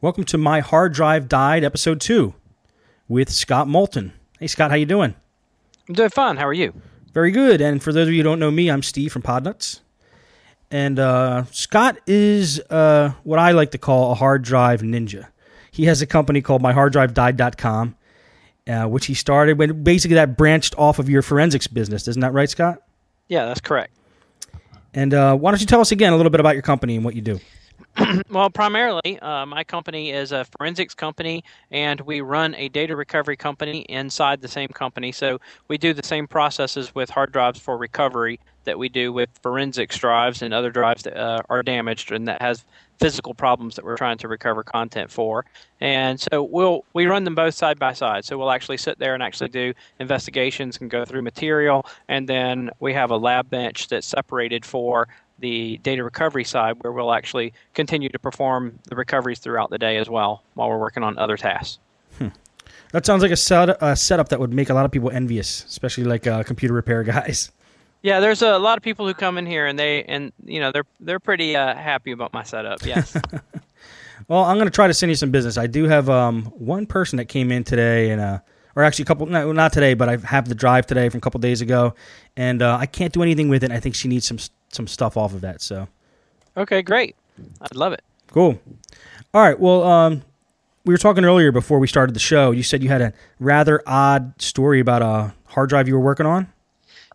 [0.00, 2.32] Welcome to My Hard Drive Died, Episode 2,
[3.08, 4.12] with Scott Moulton.
[4.38, 5.16] Hey, Scott, how you doing?
[5.88, 6.36] I'm doing fine.
[6.36, 6.72] How are you?
[7.12, 7.60] Very good.
[7.60, 9.80] And for those of you who don't know me, I'm Steve from Podnuts.
[10.70, 15.26] And uh, Scott is uh, what I like to call a hard drive ninja.
[15.72, 17.96] He has a company called MyHardDriveDied.com,
[18.68, 22.06] uh, which he started when basically that branched off of your forensics business.
[22.06, 22.82] Isn't that right, Scott?
[23.26, 23.92] Yeah, that's correct.
[24.94, 27.04] And uh, why don't you tell us again a little bit about your company and
[27.04, 27.40] what you do?
[28.30, 33.36] well, primarily, uh, my company is a forensics company, and we run a data recovery
[33.36, 35.12] company inside the same company.
[35.12, 39.30] So we do the same processes with hard drives for recovery that we do with
[39.42, 42.64] forensics drives and other drives that uh, are damaged and that has
[43.00, 45.44] physical problems that we're trying to recover content for.
[45.80, 48.24] And so we'll we run them both side by side.
[48.24, 52.70] So we'll actually sit there and actually do investigations and go through material, and then
[52.80, 57.52] we have a lab bench that's separated for the data recovery side where we'll actually
[57.74, 61.36] continue to perform the recoveries throughout the day as well while we're working on other
[61.36, 61.78] tasks.
[62.18, 62.28] Hmm.
[62.92, 65.64] That sounds like a, set, a, setup that would make a lot of people envious,
[65.64, 67.52] especially like uh, computer repair guys.
[68.02, 70.70] Yeah, there's a lot of people who come in here and they and you know
[70.70, 72.86] they're they're pretty uh, happy about my setup.
[72.86, 73.16] Yes.
[74.28, 75.58] well, I'm going to try to send you some business.
[75.58, 78.38] I do have um, one person that came in today and uh,
[78.76, 81.20] or actually a couple no, not today, but I have the drive today from a
[81.20, 81.94] couple days ago,
[82.36, 83.72] and uh, I can't do anything with it.
[83.72, 84.38] I think she needs some
[84.70, 85.60] some stuff off of that.
[85.60, 85.88] So,
[86.56, 87.16] okay, great.
[87.60, 88.02] I'd love it.
[88.28, 88.60] Cool.
[89.34, 89.58] All right.
[89.58, 90.22] Well, um,
[90.84, 92.50] we were talking earlier before we started the show.
[92.50, 96.26] You said you had a rather odd story about a hard drive you were working
[96.26, 96.52] on.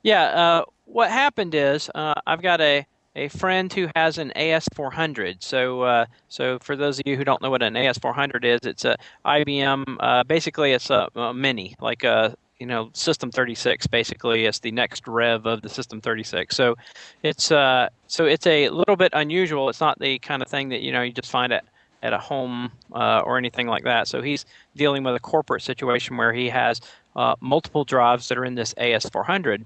[0.03, 0.23] Yeah.
[0.23, 5.43] Uh, what happened is uh, I've got a a friend who has an AS400.
[5.43, 8.85] So, uh, so for those of you who don't know what an AS400 is, it's
[8.85, 9.97] a IBM.
[9.99, 14.72] Uh, basically, it's a, a, mini, like a you know system 36 basically it's the
[14.72, 16.75] next rev of the system 36 so
[17.23, 19.69] it's uh so it's a little bit unusual.
[19.69, 21.66] It's not the kind of thing that you know you just find at
[22.03, 24.08] at a home uh, or anything like that.
[24.08, 26.80] So he's dealing with a corporate situation where he has
[27.16, 29.66] uh, multiple drives that are in this as400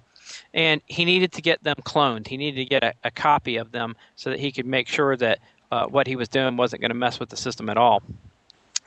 [0.53, 2.27] and he needed to get them cloned.
[2.27, 5.17] He needed to get a, a copy of them so that he could make sure
[5.17, 5.39] that
[5.71, 8.01] uh, what he was doing wasn't going to mess with the system at all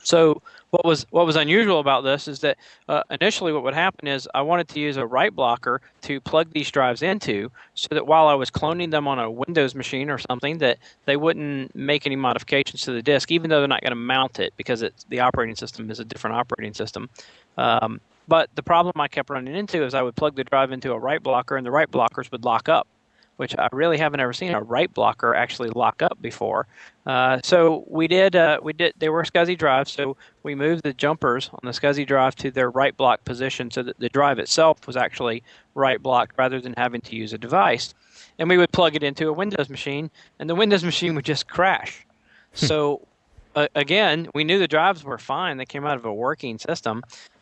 [0.03, 0.41] so
[0.71, 2.57] what was what was unusual about this is that
[2.87, 6.51] uh, initially what would happen is I wanted to use a write blocker to plug
[6.53, 10.17] these drives into, so that while I was cloning them on a Windows machine or
[10.17, 13.91] something, that they wouldn't make any modifications to the disk, even though they're not going
[13.91, 17.09] to mount it because it's, the operating system is a different operating system.
[17.57, 20.93] Um, but the problem I kept running into is I would plug the drive into
[20.93, 22.87] a write blocker, and the write blockers would lock up
[23.41, 26.67] which I really haven't ever seen a write blocker actually lock up before.
[27.07, 28.93] Uh, so we did, uh, we did.
[28.99, 32.69] They were SCSI drives, so we moved the jumpers on the SCSI drive to their
[32.69, 35.41] write block position, so that the drive itself was actually
[35.73, 37.95] write blocked rather than having to use a device.
[38.37, 41.47] And we would plug it into a Windows machine, and the Windows machine would just
[41.47, 42.05] crash.
[42.53, 42.65] Hmm.
[42.67, 43.07] so
[43.55, 47.01] uh, again, we knew the drives were fine; they came out of a working system.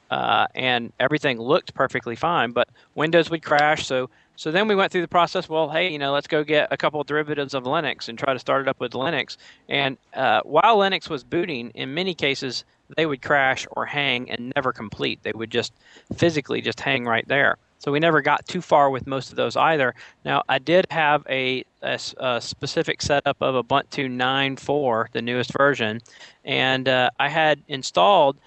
[0.09, 3.86] Uh, and everything looked perfectly fine, but Windows would crash.
[3.86, 5.50] So so then we went through the process.
[5.50, 8.31] Well, hey, you know, let's go get a couple of derivatives of Linux and try
[8.31, 9.36] to start it up with Linux.
[9.68, 12.64] And uh, while Linux was booting, in many cases
[12.96, 15.22] they would crash or hang and never complete.
[15.24, 15.74] They would just
[16.16, 17.58] physically just hang right there.
[17.78, 19.96] So we never got too far with most of those either.
[20.26, 26.02] Now I did have a, a, a specific setup of Ubuntu 9.4, the newest version,
[26.44, 28.38] and uh, I had installed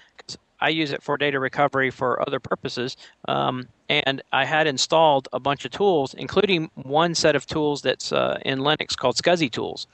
[0.63, 2.95] I use it for data recovery for other purposes.
[3.27, 8.13] Um, and I had installed a bunch of tools, including one set of tools that's
[8.13, 9.87] uh, in Linux called SCSI tools.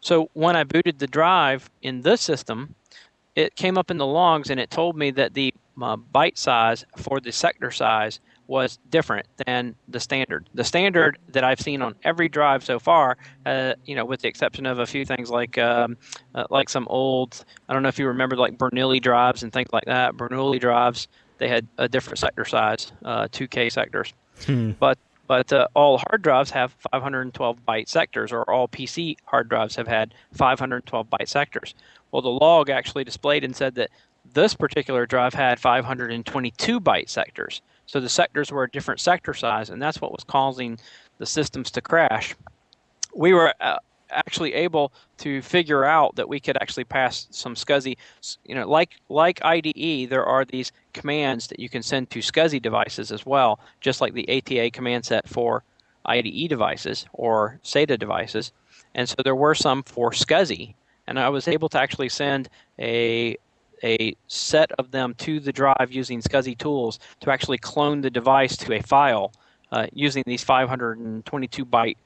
[0.00, 2.76] So when I booted the drive in this system,
[3.34, 5.52] it came up in the logs and it told me that the
[5.82, 10.48] uh, byte size for the sector size was different than the standard.
[10.54, 14.28] The standard that I've seen on every drive so far, uh, you know, with the
[14.28, 15.96] exception of a few things like um,
[16.34, 19.68] uh, like some old, I don't know if you remember like Bernoulli drives and things
[19.72, 20.14] like that.
[20.14, 21.08] Bernoulli drives,
[21.38, 24.12] they had a different sector size, uh, 2K sectors.
[24.44, 24.72] Hmm.
[24.78, 29.74] But but uh, all hard drives have 512 byte sectors, or all PC hard drives
[29.76, 31.74] have had 512 byte sectors.
[32.12, 33.90] Well, the log actually displayed and said that
[34.34, 37.62] this particular drive had 522 byte sectors.
[37.86, 40.78] So the sectors were a different sector size, and that's what was causing
[41.18, 42.34] the systems to crash.
[43.14, 43.78] We were uh,
[44.10, 47.96] actually able to figure out that we could actually pass some SCSI,
[48.44, 52.60] you know, like like IDE, there are these commands that you can send to SCSI
[52.60, 55.62] devices as well, just like the ATA command set for
[56.06, 58.52] IDE devices or SATA devices.
[58.94, 60.74] And so there were some for SCSI,
[61.06, 62.48] and I was able to actually send
[62.78, 63.36] a
[63.86, 68.56] a set of them to the drive using SCSI tools to actually clone the device
[68.58, 69.32] to a file
[69.72, 71.96] uh, using these 522 byte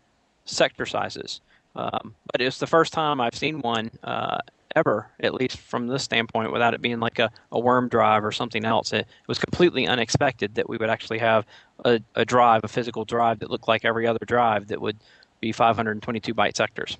[0.44, 1.40] sector sizes.
[1.74, 4.38] Um, but it's the first time I've seen one uh,
[4.76, 8.32] ever, at least from this standpoint, without it being like a, a worm drive or
[8.32, 8.92] something else.
[8.92, 11.46] It, it was completely unexpected that we would actually have
[11.84, 14.98] a, a drive, a physical drive that looked like every other drive that would
[15.40, 16.96] be 522 byte sectors.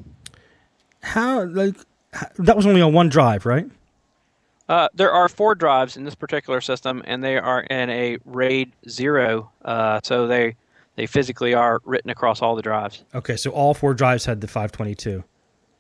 [1.03, 1.77] How like
[2.39, 3.67] that was only on one drive, right?
[4.71, 8.73] Uh, there are four drives in this particular system, and they are in a RAID
[8.89, 10.55] zero, uh, so they
[10.95, 13.03] they physically are written across all the drives.
[13.13, 15.25] Okay, so all four drives had the 522.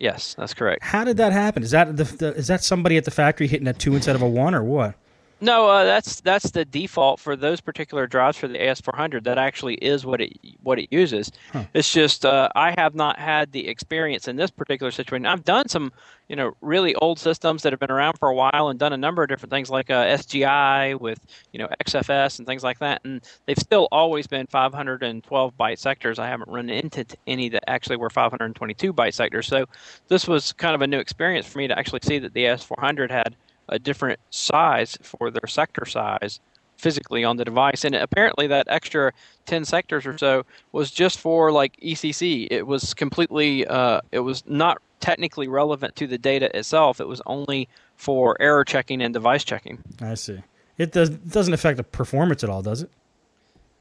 [0.00, 0.82] Yes, that's correct.
[0.82, 1.62] How did that happen?
[1.62, 4.22] Is that the, the is that somebody at the factory hitting a two instead of
[4.22, 4.96] a one, or what?
[5.40, 9.24] No, uh, that's that's the default for those particular drives for the AS400.
[9.24, 11.32] That actually is what it what it uses.
[11.52, 11.64] Huh.
[11.72, 15.24] It's just uh, I have not had the experience in this particular situation.
[15.24, 15.92] I've done some,
[16.28, 18.98] you know, really old systems that have been around for a while and done a
[18.98, 21.20] number of different things like uh, SGI with
[21.52, 26.18] you know XFS and things like that, and they've still always been 512 byte sectors.
[26.18, 29.46] I haven't run into any that actually were 522 byte sectors.
[29.46, 29.64] So
[30.08, 33.10] this was kind of a new experience for me to actually see that the AS400
[33.10, 33.36] had
[33.70, 36.40] a different size for their sector size
[36.76, 37.84] physically on the device.
[37.84, 39.12] And apparently, that extra
[39.46, 42.48] 10 sectors or so was just for like ECC.
[42.50, 47.00] It was completely, uh, it was not technically relevant to the data itself.
[47.00, 49.82] It was only for error checking and device checking.
[50.00, 50.42] I see.
[50.78, 52.90] It does doesn't affect the performance at all, does it?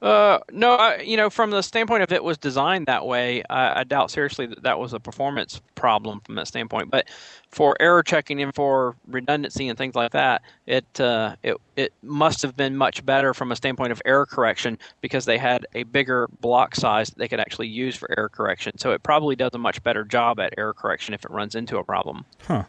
[0.02, 3.82] Uh, no, I, you know, from the standpoint of it was designed that way, I,
[3.82, 6.90] I doubt seriously that that was a performance problem from that standpoint.
[6.90, 7.10] But
[7.50, 12.42] for error checking and for redundancy and things like that, it uh, it it must
[12.44, 16.30] have been much better from a standpoint of error correction because they had a bigger
[16.40, 18.78] block size that they could actually use for error correction.
[18.78, 21.78] So it probably does a much better job at error correction if it runs into
[21.78, 22.24] a problem.
[22.48, 22.64] Huh.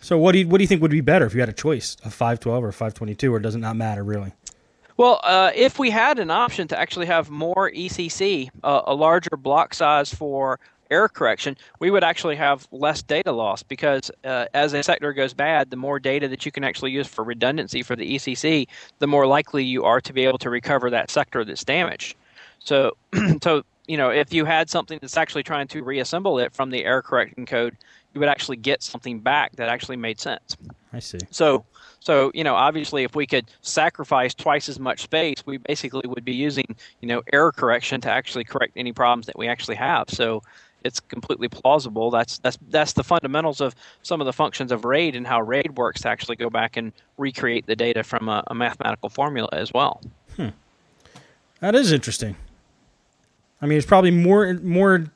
[0.00, 1.52] So what do you what do you think would be better if you had a
[1.52, 4.32] choice, a 512 or 522, or does it not matter really?
[4.98, 9.36] Well, uh, if we had an option to actually have more ECC, uh, a larger
[9.36, 10.58] block size for
[10.90, 15.32] error correction, we would actually have less data loss because uh, as a sector goes
[15.32, 18.66] bad, the more data that you can actually use for redundancy for the ECC,
[18.98, 22.16] the more likely you are to be able to recover that sector that's damaged.
[22.58, 22.96] So,
[23.42, 26.84] so you know, if you had something that's actually trying to reassemble it from the
[26.84, 27.76] error correction code,
[28.14, 30.56] you would actually get something back that actually made sense.
[30.92, 31.18] I see.
[31.30, 31.64] So,
[32.00, 36.24] so you know, obviously, if we could sacrifice twice as much space, we basically would
[36.24, 36.64] be using
[37.00, 40.08] you know error correction to actually correct any problems that we actually have.
[40.08, 40.42] So
[40.84, 42.10] it's completely plausible.
[42.10, 45.76] That's that's that's the fundamentals of some of the functions of RAID and how RAID
[45.76, 49.72] works to actually go back and recreate the data from a, a mathematical formula as
[49.72, 50.00] well.
[50.36, 50.48] Hmm.
[51.60, 52.36] That is interesting.
[53.60, 55.06] I mean, it's probably more more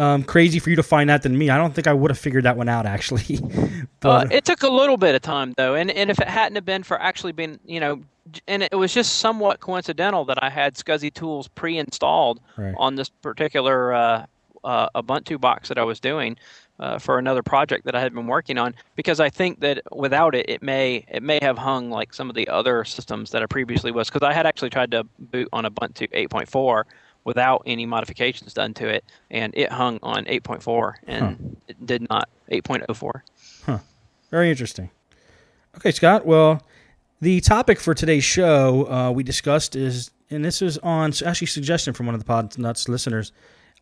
[0.00, 1.50] um, crazy for you to find that than me.
[1.50, 3.38] I don't think I would have figured that one out actually.
[4.00, 6.54] but uh, it took a little bit of time though, and and if it hadn't
[6.54, 8.02] have been for actually being you know,
[8.48, 12.74] and it was just somewhat coincidental that I had SCSI tools pre-installed right.
[12.78, 14.26] on this particular uh,
[14.64, 16.36] uh, Ubuntu box that I was doing.
[16.78, 20.34] Uh, for another project that I had been working on because I think that without
[20.34, 23.46] it, it may it may have hung like some of the other systems that I
[23.46, 26.84] previously was because I had actually tried to boot on Ubuntu 8.4
[27.24, 31.34] without any modifications done to it, and it hung on 8.4 and huh.
[31.68, 33.20] it did not 8.04.
[33.66, 33.78] Huh.
[34.30, 34.90] Very interesting.
[35.76, 36.26] Okay, Scott.
[36.26, 36.62] Well,
[37.20, 41.92] the topic for today's show uh, we discussed is, and this is on actually suggestion
[41.92, 43.32] from one of the Podnuts listeners,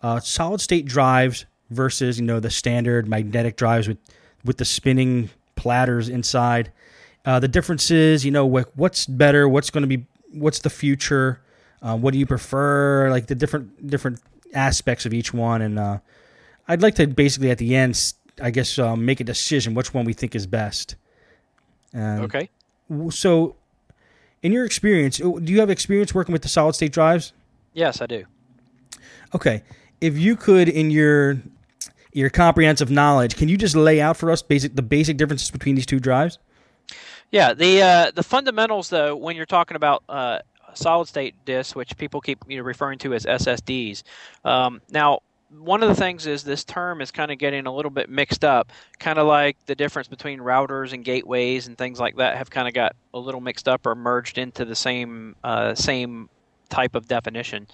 [0.02, 3.98] uh, solid state drives versus you know the standard magnetic drives with
[4.44, 6.72] with the spinning platters inside.
[7.24, 11.40] Uh, the differences, you know, what's better, what's going to be, what's the future,
[11.82, 13.10] uh, what do you prefer?
[13.10, 14.20] Like the different different
[14.54, 15.98] aspects of each one, and uh,
[16.66, 20.04] I'd like to basically at the end, I guess, um, make a decision which one
[20.04, 20.96] we think is best.
[21.94, 22.48] okay.
[23.10, 23.56] So,
[24.42, 27.32] in your experience, do you have experience working with the solid state drives?
[27.74, 28.24] Yes, I do.
[29.34, 29.62] Okay,
[30.00, 31.38] if you could, in your
[32.12, 35.74] your comprehensive knowledge, can you just lay out for us basic the basic differences between
[35.74, 36.38] these two drives?
[37.30, 40.38] Yeah, the uh, the fundamentals though, when you're talking about uh,
[40.74, 44.02] solid state disks, which people keep you know, referring to as SSDs.
[44.44, 45.20] Um, now,
[45.50, 48.44] one of the things is this term is kind of getting a little bit mixed
[48.44, 52.50] up, kind of like the difference between routers and gateways and things like that have
[52.50, 56.28] kind of got a little mixed up or merged into the same uh, same
[56.68, 57.66] type of definition.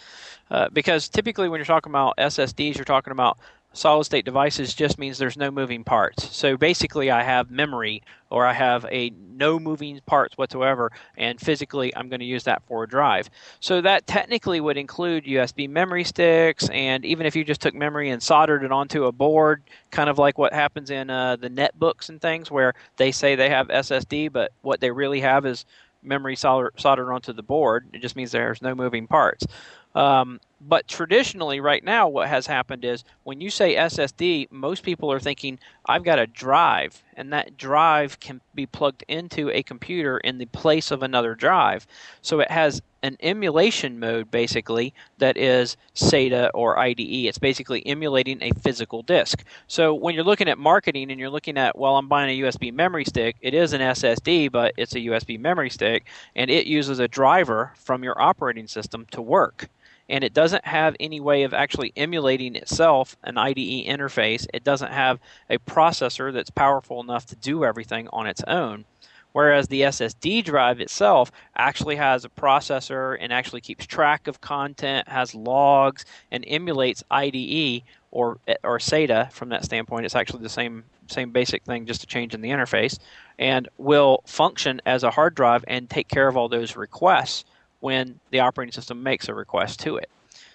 [0.51, 3.39] Uh, because typically, when you're talking about SSDs, you're talking about
[3.75, 6.35] solid state devices just means there's no moving parts.
[6.35, 11.95] So basically, I have memory or I have a no moving parts whatsoever, and physically,
[11.95, 13.29] I'm going to use that for a drive.
[13.61, 18.11] So that technically would include USB memory sticks, and even if you just took memory
[18.11, 22.09] and soldered it onto a board, kind of like what happens in uh, the netbooks
[22.09, 25.65] and things, where they say they have SSD, but what they really have is
[26.03, 27.87] memory soldered onto the board.
[27.93, 29.47] It just means there's no moving parts.
[29.95, 35.13] Um, but traditionally, right now, what has happened is when you say SSD, most people
[35.13, 40.19] are thinking, I've got a drive, and that drive can be plugged into a computer
[40.19, 41.87] in the place of another drive.
[42.23, 47.27] So it has an emulation mode, basically, that is SATA or IDE.
[47.27, 49.45] It's basically emulating a physical disk.
[49.67, 52.73] So when you're looking at marketing and you're looking at, well, I'm buying a USB
[52.73, 57.01] memory stick, it is an SSD, but it's a USB memory stick, and it uses
[57.01, 59.69] a driver from your operating system to work
[60.09, 64.47] and it doesn't have any way of actually emulating itself an IDE interface.
[64.53, 65.19] It doesn't have
[65.49, 68.85] a processor that's powerful enough to do everything on its own.
[69.33, 75.09] Whereas the SSD drive itself actually has a processor and actually keeps track of content,
[75.09, 77.83] has logs, and emulates IDE
[78.13, 80.05] or or SATA from that standpoint.
[80.07, 82.99] It's actually the same same basic thing, just a change in the interface,
[83.39, 87.45] and will function as a hard drive and take care of all those requests
[87.85, 90.09] when the operating system makes a request to it.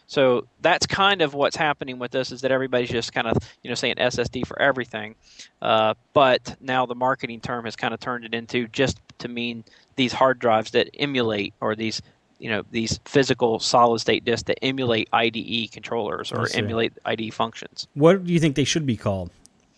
[0.08, 3.70] So that's kind of what's happening with this is that everybody's just kind of you
[3.70, 5.14] know saying SSD for everything,
[5.62, 9.64] uh, but now the marketing term has kind of turned it into just to mean
[9.96, 12.02] these hard drives that emulate or these
[12.40, 17.88] you know these physical solid state disks that emulate IDE controllers or emulate IDE functions.
[17.94, 19.30] What do you think they should be called?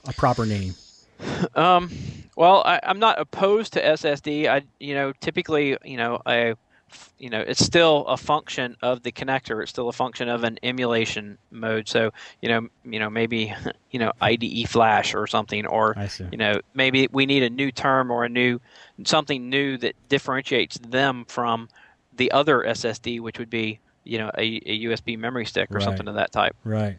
[0.07, 0.75] A proper name?
[1.53, 1.91] Um,
[2.35, 4.47] well, I, am not opposed to SSD.
[4.47, 6.55] I you know typically you know a
[7.17, 9.61] you know it's still a function of the connector.
[9.61, 11.87] It's still a function of an emulation mode.
[11.87, 13.53] So you know you know maybe
[13.91, 15.95] you know IDE flash or something or
[16.31, 18.59] you know maybe we need a new term or a new
[19.05, 21.69] something new that differentiates them from
[22.15, 25.83] the other SSD which would be you know a, a USB memory stick or right.
[25.83, 26.55] something of that type.
[26.63, 26.97] Right.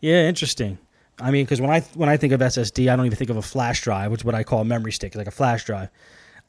[0.00, 0.78] Yeah interesting.
[1.18, 3.36] I mean because when I when I think of SSD I don't even think of
[3.36, 5.88] a flash drive which is what I call a memory stick like a flash drive.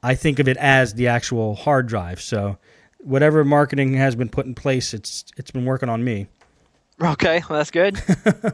[0.04, 2.22] I think of it as the actual hard drive.
[2.22, 2.58] So
[3.06, 6.28] whatever marketing has been put in place, it's it's been working on me.
[7.02, 8.02] Okay, well, that's good.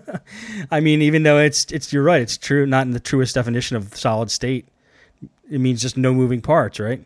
[0.71, 3.77] I mean, even though it's it's you're right, it's true, not in the truest definition
[3.77, 4.67] of solid state.
[5.49, 7.03] It means just no moving parts, right?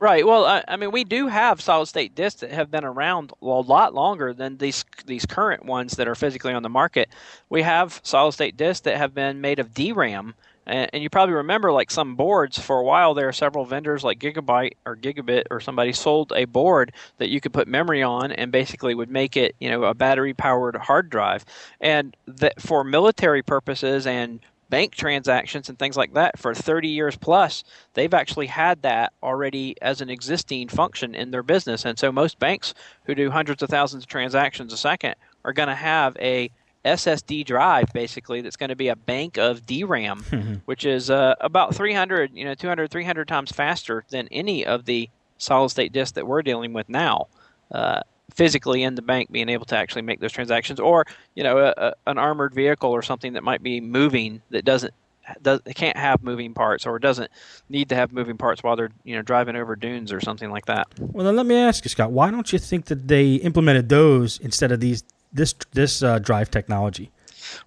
[0.00, 0.26] Right.
[0.26, 3.46] Well, I, I mean, we do have solid state disks that have been around a
[3.46, 7.08] lot longer than these these current ones that are physically on the market.
[7.48, 10.34] We have solid state disks that have been made of DRAM
[10.66, 14.18] and, and you probably remember, like some boards, for a while there, several vendors like
[14.18, 18.52] Gigabyte or Gigabit or somebody sold a board that you could put memory on and
[18.52, 21.44] basically would make it, you know, a battery powered hard drive.
[21.80, 24.40] And that for military purposes and
[24.72, 29.76] bank transactions and things like that for 30 years plus they've actually had that already
[29.82, 32.72] as an existing function in their business and so most banks
[33.04, 35.14] who do hundreds of thousands of transactions a second
[35.44, 36.50] are going to have a
[36.84, 40.54] SSD drive basically that's going to be a bank of DRAM, mm-hmm.
[40.64, 45.08] which is uh, about 300, you know, 200, 300 times faster than any of the
[45.38, 47.28] solid state disks that we're dealing with now.
[47.70, 48.00] Uh,
[48.34, 51.74] physically in the bank being able to actually make those transactions or you know a,
[51.76, 54.94] a, an armored vehicle or something that might be moving that doesn't
[55.42, 57.30] does it can't have moving parts or doesn't
[57.68, 60.66] need to have moving parts while they're you know driving over dunes or something like
[60.66, 60.88] that.
[60.98, 62.10] Well, then let me ask you, Scott.
[62.10, 66.50] Why don't you think that they implemented those instead of these this this uh, drive
[66.50, 67.10] technology?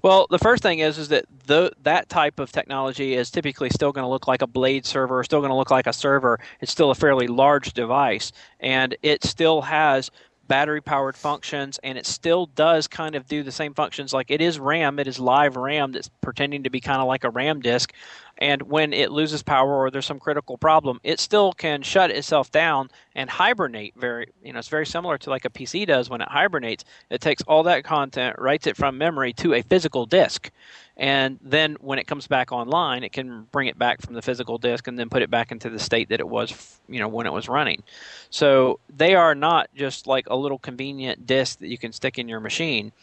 [0.02, 3.92] Well, the first thing is is that the, that type of technology is typically still
[3.92, 6.40] going to look like a blade server, still going to look like a server.
[6.62, 10.10] It's still a fairly large device, and it still has
[10.48, 14.42] battery powered functions and it still does kind of do the same functions like it
[14.42, 17.62] is RAM, it is live RAM that's pretending to be kind of like a RAM
[17.62, 17.94] disk,
[18.38, 22.52] and when it loses power or there's some critical problem, it still can shut itself
[22.52, 23.94] down and hibernate.
[23.96, 26.84] Very, you know, it's very similar to like a PC does when it hibernates.
[27.10, 30.52] It takes all that content, writes it from memory to a physical disk,
[30.98, 34.58] and then when it comes back online, it can bring it back from the physical
[34.58, 37.26] disk and then put it back into the state that it was, you know, when
[37.28, 37.84] it was running.
[38.30, 42.30] So they are not just like a little convenient disk that you can stick in
[42.30, 42.94] your machine.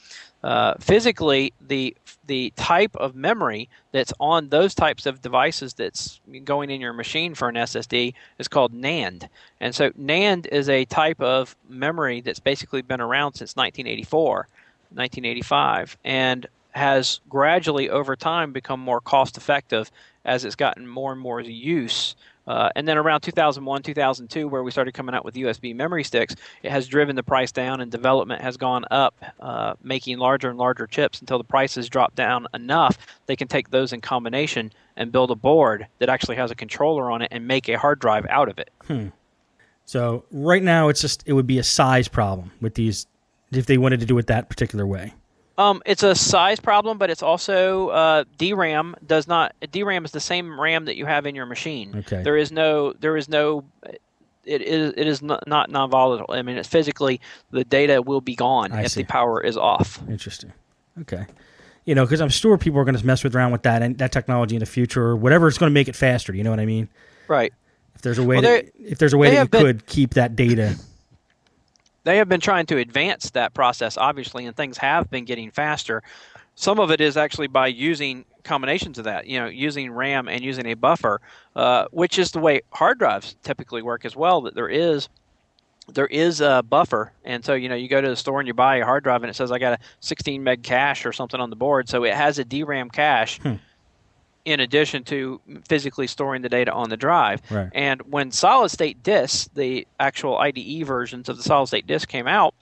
[0.43, 1.97] Uh, physically, the
[2.27, 7.35] the type of memory that's on those types of devices that's going in your machine
[7.35, 9.29] for an SSD is called NAND.
[9.61, 14.49] And so NAND is a type of memory that's basically been around since 1984,
[14.95, 19.91] 1985, and has gradually over time become more cost effective
[20.25, 22.15] as it's gotten more and more use
[22.47, 26.35] uh, and then around 2001, 2002, where we started coming out with USB memory sticks,
[26.63, 30.59] it has driven the price down and development has gone up, uh, making larger and
[30.59, 35.13] larger chips until the prices drop down enough they can take those in combination and
[35.13, 38.27] build a board that actually has a controller on it and make a hard drive
[38.29, 38.71] out of it.
[38.87, 39.09] Hmm.
[39.85, 43.07] So right now, it's just it would be a size problem with these
[43.51, 45.15] if they wanted to do it that particular way.
[45.59, 49.55] Um, it's a size problem, but it's also uh, DRAM does not.
[49.71, 51.95] DRAM is the same RAM that you have in your machine.
[51.97, 52.23] Okay.
[52.23, 53.65] There is no there is no
[54.45, 56.27] it is it is not, not non-volatile.
[56.31, 59.03] I mean, it's physically the data will be gone I if see.
[59.03, 60.01] the power is off.
[60.09, 60.53] Interesting.
[61.03, 61.27] Okay.
[61.85, 63.99] You know, because I'm sure people are going to mess with around with that and
[63.99, 66.35] that technology in the future or whatever is going to make it faster.
[66.35, 66.89] You know what I mean?
[67.29, 67.53] Right.
[67.95, 70.15] If there's a way Well, that if there's a way that you been- could keep
[70.15, 70.77] that data.
[72.05, 76.03] They have been trying to advance that process obviously and things have been getting faster.
[76.55, 80.43] Some of it is actually by using combinations of that you know using ram and
[80.43, 81.21] using a buffer
[81.55, 85.09] uh, which is the way hard drives typically work as well that there is
[85.89, 87.13] there is a buffer.
[87.25, 89.23] And so you know you go to the store and you buy a hard drive
[89.23, 91.89] and it says i got a 16 meg cache or something on the board.
[91.89, 93.41] So it has a dram cache
[94.45, 97.41] in addition to physically storing the data on the drive.
[97.51, 97.71] Right.
[97.73, 102.27] And when solid state disks, the actual IDE versions of the solid state disk came
[102.27, 102.55] out,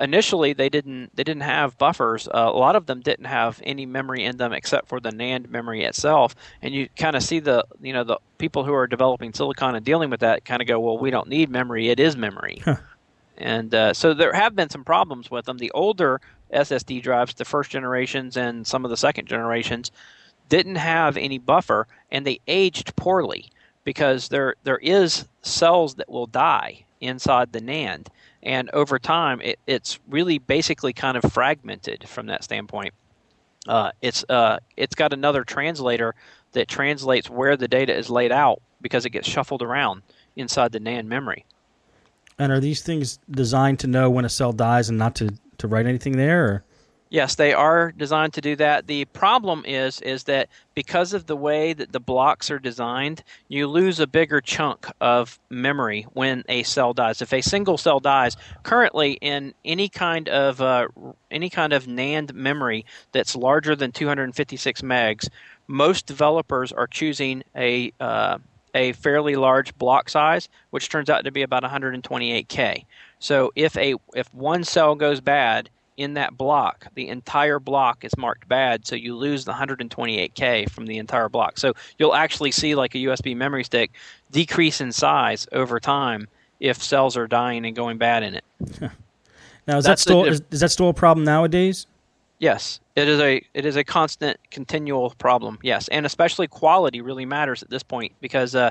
[0.00, 2.28] initially they didn't they didn't have buffers.
[2.28, 5.48] Uh, a lot of them didn't have any memory in them except for the NAND
[5.48, 6.34] memory itself.
[6.62, 9.84] And you kind of see the you know the people who are developing silicon and
[9.84, 11.88] dealing with that kind of go, well, we don't need memory.
[11.88, 12.62] It is memory.
[13.38, 15.58] And uh, so there have been some problems with them.
[15.58, 16.20] The older
[16.52, 19.92] SSD drives, the first generations and some of the second generations,
[20.48, 23.50] didn't have any buffer and they aged poorly
[23.84, 28.08] because there there is cells that will die inside the NAND
[28.42, 32.94] and over time it, it's really basically kind of fragmented from that standpoint.
[33.66, 36.14] Uh, it's uh, it's got another translator
[36.52, 40.02] that translates where the data is laid out because it gets shuffled around
[40.36, 41.44] inside the NAND memory.
[42.38, 45.66] And are these things designed to know when a cell dies and not to, to
[45.66, 46.44] write anything there?
[46.44, 46.64] Or?
[47.10, 48.86] Yes, they are designed to do that.
[48.86, 53.66] The problem is is that because of the way that the blocks are designed, you
[53.66, 57.22] lose a bigger chunk of memory when a cell dies.
[57.22, 60.88] If a single cell dies, currently in any kind of uh,
[61.30, 65.28] any kind of NAND memory that's larger than 256 megs,
[65.66, 68.36] most developers are choosing a uh,
[68.74, 72.84] a fairly large block size, which turns out to be about 128k.
[73.18, 78.16] So if a if one cell goes bad in that block, the entire block is
[78.16, 81.58] marked bad, so you lose the 128k from the entire block.
[81.58, 83.90] So you'll actually see like a USB memory stick
[84.30, 86.28] decrease in size over time
[86.60, 88.44] if cells are dying and going bad in it.
[89.66, 91.86] Now is that That's the still is, is that still a problem nowadays?
[92.38, 95.58] Yes, it is a it is a constant, continual problem.
[95.62, 98.70] Yes, and especially quality really matters at this point because uh,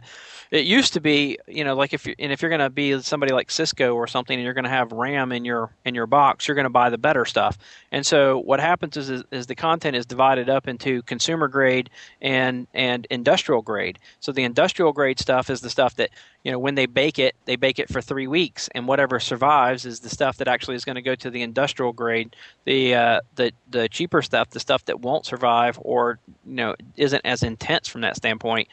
[0.51, 2.99] it used to be, you know, like if you and if you're going to be
[3.01, 6.07] somebody like Cisco or something, and you're going to have RAM in your in your
[6.07, 7.57] box, you're going to buy the better stuff.
[7.91, 11.89] And so what happens is, is is the content is divided up into consumer grade
[12.21, 13.97] and and industrial grade.
[14.19, 16.09] So the industrial grade stuff is the stuff that
[16.43, 19.85] you know when they bake it, they bake it for three weeks, and whatever survives
[19.85, 22.35] is the stuff that actually is going to go to the industrial grade.
[22.65, 27.21] The uh, the the cheaper stuff, the stuff that won't survive or you know isn't
[27.25, 28.67] as intense from that standpoint,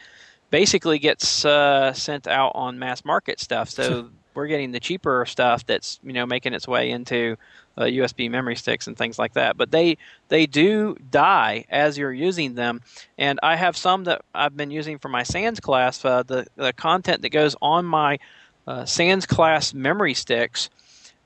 [0.50, 3.68] basically gets uh, sent out on mass market stuff.
[3.68, 7.36] So we're getting the cheaper stuff that's you know making its way into
[7.76, 9.56] uh, USB memory sticks and things like that.
[9.56, 9.96] But they
[10.28, 12.82] they do die as you're using them,
[13.18, 16.04] and I have some that I've been using for my SANS class.
[16.04, 18.18] Uh, the the content that goes on my
[18.66, 20.70] uh, SANS class memory sticks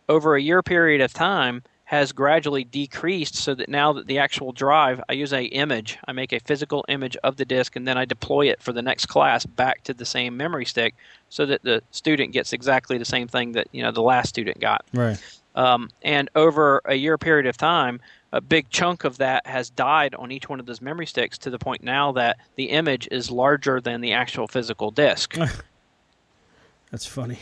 [0.09, 4.53] over a year period of time has gradually decreased so that now that the actual
[4.53, 7.96] drive i use a image i make a physical image of the disk and then
[7.96, 10.94] i deploy it for the next class back to the same memory stick
[11.31, 14.61] so that the student gets exactly the same thing that you know the last student
[14.61, 15.18] got Right.
[15.55, 18.03] um, and over a year period of time
[18.35, 21.48] a big chunk of that has died on each one of those memory sticks to
[21.48, 25.38] the point now that the image is larger than the actual physical disk
[26.90, 27.38] That's funny.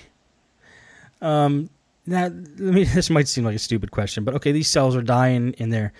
[1.23, 1.71] Um,
[2.07, 2.85] now, let me.
[2.95, 5.93] This might seem like a stupid question, but okay, these cells are dying in there.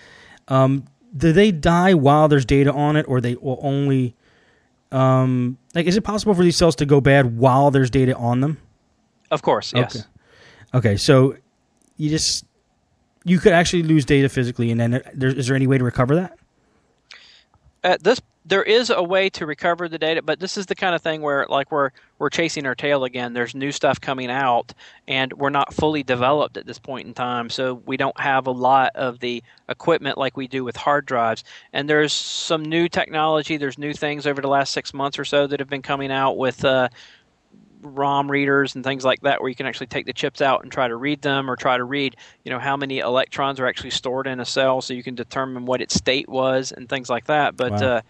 [0.47, 4.15] Um, do they die while there's data on it, or they will only?
[4.91, 8.41] Um, like, is it possible for these cells to go bad while there's data on
[8.41, 8.57] them?
[9.29, 10.05] of course yes Okay.
[10.73, 11.35] Okay, so
[11.97, 12.45] you just
[13.23, 16.15] you could actually lose data physically, and then there, is there any way to recover
[16.15, 16.37] that?
[17.83, 20.95] at this there is a way to recover the data but this is the kind
[20.95, 24.73] of thing where like we're we're chasing our tail again there's new stuff coming out
[25.07, 28.51] and we're not fully developed at this point in time so we don't have a
[28.51, 33.57] lot of the equipment like we do with hard drives and there's some new technology
[33.57, 36.37] there's new things over the last six months or so that have been coming out
[36.37, 36.89] with uh,
[37.81, 40.71] ROM readers and things like that, where you can actually take the chips out and
[40.71, 43.91] try to read them, or try to read, you know, how many electrons are actually
[43.91, 47.25] stored in a cell, so you can determine what its state was and things like
[47.25, 47.55] that.
[47.55, 47.81] But Wow.
[47.81, 48.01] uh,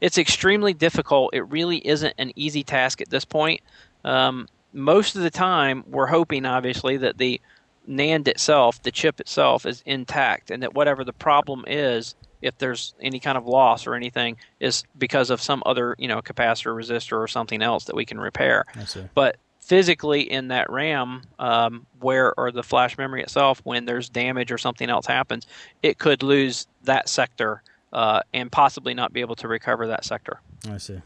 [0.00, 1.34] it's extremely difficult.
[1.34, 3.60] It really isn't an easy task at this point.
[4.04, 7.40] Um, most of the time, we're hoping, obviously, that the
[7.88, 12.94] NAND itself, the chip itself, is intact, and that whatever the problem is, if there's
[13.00, 17.18] any kind of loss or anything, is because of some other, you know, capacitor, resistor,
[17.18, 18.66] or something else that we can repair.
[19.14, 24.52] But physically in that RAM, um, where or the flash memory itself, when there's damage
[24.52, 25.46] or something else happens,
[25.82, 27.62] it could lose that sector
[27.96, 30.40] uh, and possibly not be able to recover that sector.
[30.70, 31.00] I see.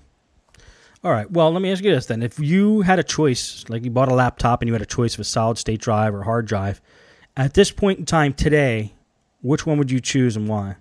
[1.02, 1.30] All right.
[1.30, 4.10] Well, let me ask you this then: If you had a choice, like you bought
[4.10, 6.80] a laptop and you had a choice of a solid state drive or hard drive,
[7.36, 8.92] at this point in time today,
[9.40, 10.76] which one would you choose and why?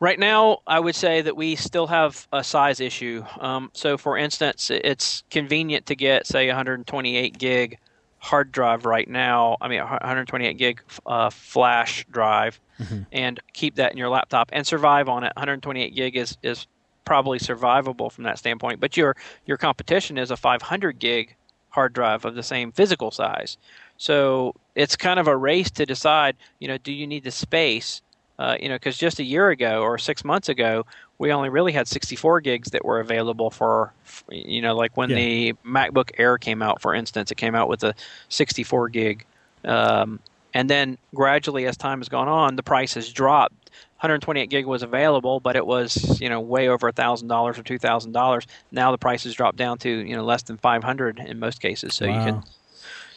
[0.00, 3.24] Right now, I would say that we still have a size issue.
[3.40, 7.78] Um, so, for instance, it's convenient to get, say, 128 gig
[8.18, 9.56] hard drive right now.
[9.60, 13.02] I mean, 128 gig uh, flash drive, mm-hmm.
[13.12, 15.32] and keep that in your laptop and survive on it.
[15.36, 16.66] 128 gig is is
[17.04, 18.80] probably survivable from that standpoint.
[18.80, 21.34] But your your competition is a 500 gig
[21.70, 23.56] hard drive of the same physical size.
[23.96, 26.36] So it's kind of a race to decide.
[26.58, 28.02] You know, do you need the space?
[28.38, 30.86] Uh, you know, because just a year ago or six months ago,
[31.18, 33.92] we only really had 64 gigs that were available for,
[34.30, 35.16] you know, like when yeah.
[35.16, 37.94] the MacBook Air came out, for instance, it came out with a
[38.28, 39.26] 64 gig.
[39.64, 40.20] Um,
[40.54, 43.70] and then gradually, as time has gone on, the price has dropped.
[43.98, 47.62] 128 gig was available, but it was you know way over a thousand dollars or
[47.62, 48.46] two thousand dollars.
[48.70, 51.94] Now the price has dropped down to you know less than 500 in most cases.
[51.94, 52.18] So wow.
[52.18, 52.42] you can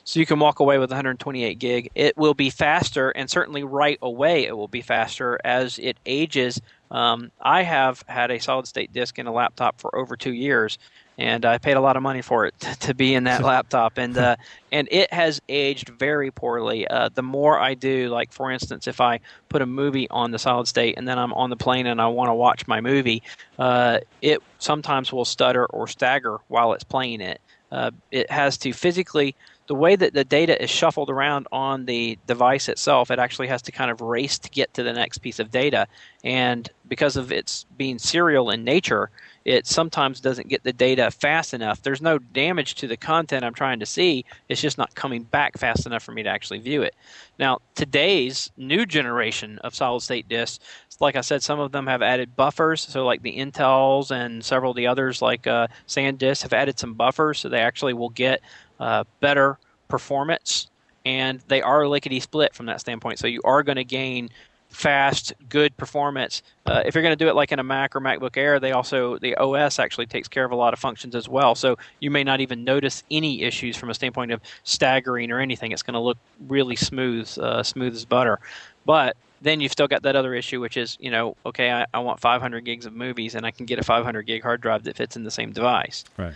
[0.04, 1.92] so you can walk away with 128 gig.
[1.96, 6.60] It will be faster, and certainly right away it will be faster as it ages.
[6.90, 10.78] Um, I have had a solid state disk in a laptop for over two years,
[11.18, 14.18] and I paid a lot of money for it to be in that laptop, and
[14.18, 14.36] uh,
[14.72, 16.88] and it has aged very poorly.
[16.88, 19.20] Uh, the more I do, like for instance, if I
[19.50, 22.08] put a movie on the solid state and then I'm on the plane and I
[22.08, 23.22] want to watch my movie,
[23.60, 27.42] uh, it sometimes will stutter or stagger while it's playing it.
[27.72, 29.36] Uh, it has to physically
[29.72, 33.62] the way that the data is shuffled around on the device itself, it actually has
[33.62, 35.88] to kind of race to get to the next piece of data.
[36.26, 39.12] And because of its being serial in nature,
[39.46, 41.82] it sometimes doesn't get the data fast enough.
[41.82, 44.26] There's no damage to the content I'm trying to see.
[44.50, 46.96] It's just not coming back fast enough for me to actually view it.
[47.40, 50.64] Now, today's new generation of solid state disks,
[51.00, 52.82] like I said, some of them have added buffers.
[52.82, 56.94] So, like the Intels and several of the others, like uh, SanDisk, have added some
[56.94, 58.42] buffers so they actually will get
[58.80, 60.70] uh, better performance,
[61.06, 63.18] and they are lickety split from that standpoint.
[63.18, 64.30] So you are going to gain
[64.72, 66.42] fast, good performance.
[66.66, 68.72] Uh, if you're going to do it like in a Mac or MacBook Air, they
[68.72, 71.54] also the OS actually takes care of a lot of functions as well.
[71.56, 75.72] So you may not even notice any issues from a standpoint of staggering or anything.
[75.72, 78.40] It's going to look really smooth, uh, smooth as butter.
[78.86, 82.00] But then you've still got that other issue, which is, you know, okay, I, I,
[82.00, 84.96] want 500 gigs of movies, and I can get a 500 gig hard drive that
[84.96, 86.04] fits in the same device.
[86.18, 86.34] Right.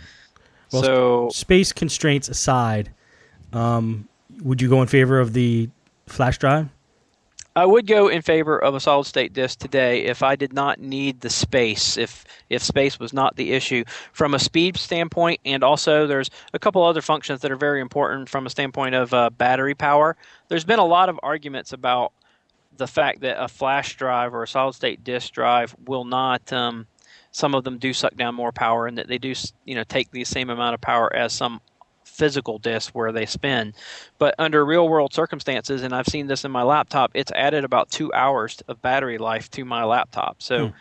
[0.72, 2.92] Well, so space constraints aside,
[3.52, 4.08] um,
[4.42, 5.70] would you go in favor of the
[6.06, 6.68] flash drive?
[7.56, 10.78] I would go in favor of a solid state disk today if I did not
[10.78, 15.64] need the space, if if space was not the issue from a speed standpoint, and
[15.64, 19.30] also there's a couple other functions that are very important from a standpoint of uh,
[19.30, 20.16] battery power.
[20.48, 22.12] There's been a lot of arguments about
[22.76, 26.86] the fact that a flash drive or a solid state disk drive will not um,
[27.30, 29.32] some of them do suck down more power and that they do
[29.64, 31.62] you know take the same amount of power as some
[32.06, 33.74] physical disks where they spin.
[34.18, 37.90] But under real world circumstances and i've seen this in my laptop it's added about
[37.90, 40.42] two hours of battery life to my laptop.
[40.42, 40.74] So hmm.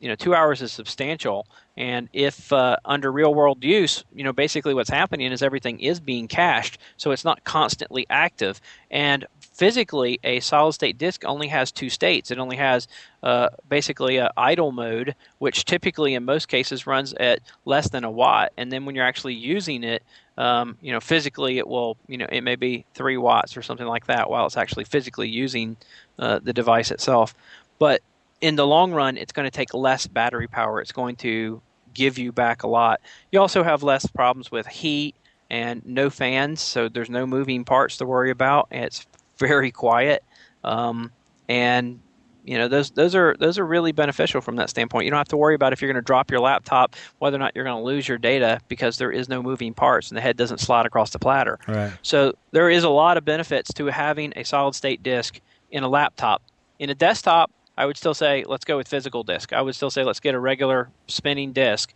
[0.00, 1.46] you know two hours is substantial.
[1.76, 6.00] And if uh, under real world use you know basically what's happening is everything is
[6.00, 8.60] being cached so it's not constantly active.
[8.90, 9.26] And
[9.60, 12.30] physically a solid state disk only has two states.
[12.30, 12.88] It only has
[13.22, 18.10] uh, basically a idle mode which typically in most cases runs at less than a
[18.10, 18.54] watt.
[18.56, 20.02] And then when you're actually using it
[20.38, 23.86] um, you know physically it will you know it may be three watts or something
[23.86, 25.76] like that while it's actually physically using
[26.18, 27.34] uh, the device itself.
[27.78, 28.00] But
[28.40, 30.80] in the long run it's going to take less battery power.
[30.80, 31.60] It's going to
[31.92, 33.02] give you back a lot.
[33.30, 35.14] You also have less problems with heat
[35.50, 38.68] and no fans, so there's no moving parts to worry about.
[38.70, 39.06] It's
[39.40, 40.22] very quiet,
[40.62, 41.10] um,
[41.48, 41.98] and
[42.44, 45.04] you know those those are those are really beneficial from that standpoint.
[45.04, 47.38] You don't have to worry about if you're going to drop your laptop, whether or
[47.38, 50.20] not you're going to lose your data because there is no moving parts and the
[50.20, 51.58] head doesn't slide across the platter.
[51.66, 51.92] Right.
[52.02, 55.88] So there is a lot of benefits to having a solid state disk in a
[55.88, 56.42] laptop.
[56.78, 59.52] In a desktop, I would still say let's go with physical disk.
[59.52, 61.92] I would still say let's get a regular spinning disk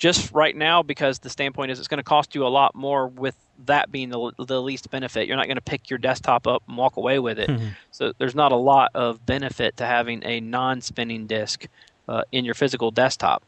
[0.00, 3.06] just right now because the standpoint is it's going to cost you a lot more
[3.06, 3.36] with
[3.66, 5.28] that being the, the least benefit.
[5.28, 7.48] You're not going to pick your desktop up and walk away with it.
[7.48, 7.68] Mm-hmm.
[7.92, 11.66] So there's not a lot of benefit to having a non-spinning disk
[12.08, 13.44] uh, in your physical desktop.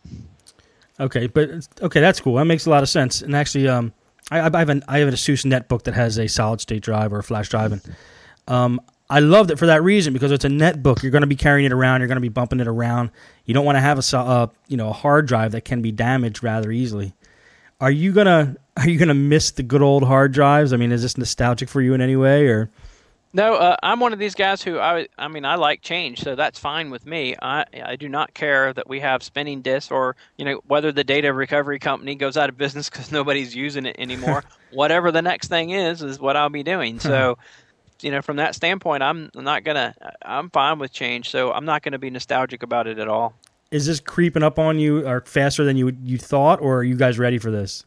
[1.00, 2.34] Okay, but okay, that's cool.
[2.34, 3.22] That makes a lot of sense.
[3.22, 3.94] And actually, um,
[4.30, 7.14] I, I have an I have an Asus netbook that has a solid state drive
[7.14, 7.96] or a flash drive, and
[8.46, 8.80] um,
[9.12, 11.02] I loved it for that reason because it's a netbook.
[11.02, 12.00] You're going to be carrying it around.
[12.00, 13.10] You're going to be bumping it around.
[13.44, 15.92] You don't want to have a uh, you know a hard drive that can be
[15.92, 17.12] damaged rather easily.
[17.78, 20.72] Are you gonna are you going to miss the good old hard drives?
[20.72, 22.70] I mean, is this nostalgic for you in any way, or?
[23.34, 26.34] No, uh, I'm one of these guys who I, I mean, I like change, so
[26.34, 27.34] that's fine with me.
[27.40, 31.04] I, I do not care that we have spinning disks or you know whether the
[31.04, 34.44] data recovery company goes out of business because nobody's using it anymore.
[34.72, 36.98] Whatever the next thing is, is what I'll be doing.
[36.98, 37.36] So,
[38.02, 39.94] you know, from that standpoint, I'm not gonna.
[40.22, 43.34] I'm fine with change, so I'm not gonna be nostalgic about it at all.
[43.70, 46.96] Is this creeping up on you, or faster than you you thought, or are you
[46.96, 47.84] guys ready for this?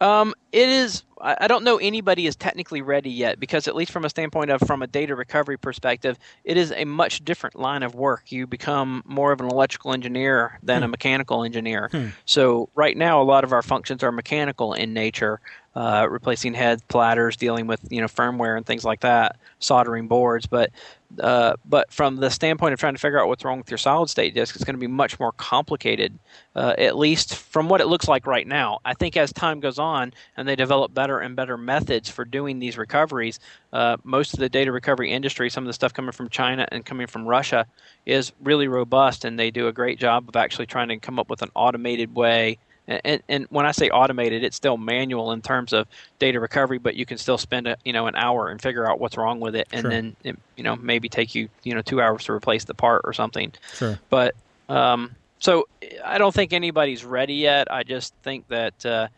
[0.00, 1.04] Um, it is.
[1.24, 4.60] I don't know anybody is technically ready yet because, at least from a standpoint of
[4.66, 8.32] from a data recovery perspective, it is a much different line of work.
[8.32, 10.86] You become more of an electrical engineer than hmm.
[10.86, 11.88] a mechanical engineer.
[11.92, 12.08] Hmm.
[12.24, 15.40] So right now, a lot of our functions are mechanical in nature,
[15.76, 20.46] uh, replacing heads, platters, dealing with you know firmware and things like that, soldering boards.
[20.46, 20.70] But
[21.20, 24.08] uh, but from the standpoint of trying to figure out what's wrong with your solid
[24.08, 26.18] state disk, it's going to be much more complicated,
[26.54, 28.78] uh, at least from what it looks like right now.
[28.84, 32.58] I think as time goes on and they develop better and better methods for doing
[32.58, 33.40] these recoveries,
[33.72, 36.84] uh, most of the data recovery industry, some of the stuff coming from China and
[36.84, 37.66] coming from Russia,
[38.06, 41.28] is really robust, and they do a great job of actually trying to come up
[41.28, 45.72] with an automated way and, and when I say automated, it's still manual in terms
[45.72, 45.86] of
[46.18, 48.98] data recovery, but you can still spend a, you know an hour and figure out
[48.98, 49.90] what's wrong with it, and sure.
[49.90, 53.02] then it, you know maybe take you you know two hours to replace the part
[53.04, 53.52] or something.
[53.74, 53.98] Sure.
[54.10, 54.34] But
[54.68, 55.68] um, so
[56.04, 57.70] I don't think anybody's ready yet.
[57.72, 59.08] I just think that uh,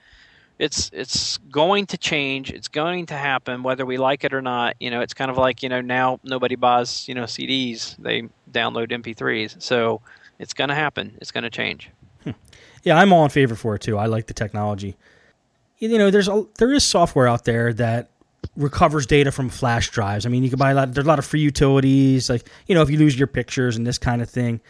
[0.59, 2.50] it's it's going to change.
[2.50, 4.77] It's going to happen whether we like it or not.
[4.79, 8.29] You know, it's kind of like you know now nobody buys you know CDs; they
[8.53, 9.62] download MP3s.
[9.62, 10.03] So
[10.38, 11.16] it's going to happen.
[11.22, 11.90] It's going to change
[12.85, 13.99] yeah, I'm all in favor for it too.
[13.99, 14.97] I like the technology.
[15.79, 18.11] You know, there's a, there is software out there that
[18.57, 20.27] recovers data from flash drives.
[20.27, 20.94] I mean, you can buy a lot.
[20.94, 23.87] There's a lot of free utilities, like you know, if you lose your pictures and
[23.87, 24.61] this kind of thing.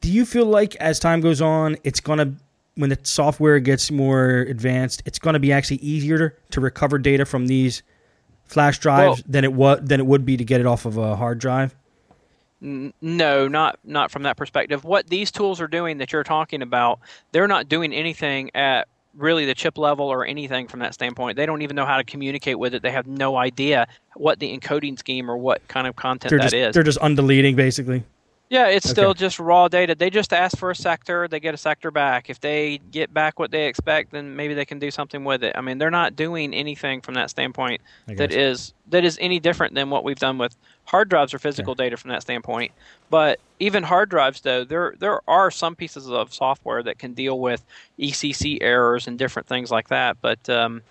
[0.00, 2.34] Do you feel like as time goes on, it's gonna
[2.74, 7.46] when the software gets more advanced, it's gonna be actually easier to, recover data from
[7.46, 7.82] these
[8.44, 10.96] flash drives well, than it was than it would be to get it off of
[10.96, 11.74] a hard drive?
[12.60, 14.84] No, not not from that perspective.
[14.84, 17.00] What these tools are doing that you're talking about,
[17.32, 21.36] they're not doing anything at really the chip level or anything from that standpoint.
[21.36, 22.82] They don't even know how to communicate with it.
[22.82, 26.44] They have no idea what the encoding scheme or what kind of content they're that
[26.44, 26.74] just, is.
[26.74, 28.04] They're just undeleting basically.
[28.50, 28.94] Yeah, it's okay.
[28.94, 29.94] still just raw data.
[29.94, 32.28] They just ask for a sector, they get a sector back.
[32.28, 35.54] If they get back what they expect, then maybe they can do something with it.
[35.56, 39.76] I mean, they're not doing anything from that standpoint that is that is any different
[39.76, 41.84] than what we've done with hard drives or physical okay.
[41.84, 42.72] data from that standpoint.
[43.08, 47.38] But even hard drives, though, there there are some pieces of software that can deal
[47.38, 47.64] with
[48.00, 50.16] ECC errors and different things like that.
[50.20, 50.82] But um,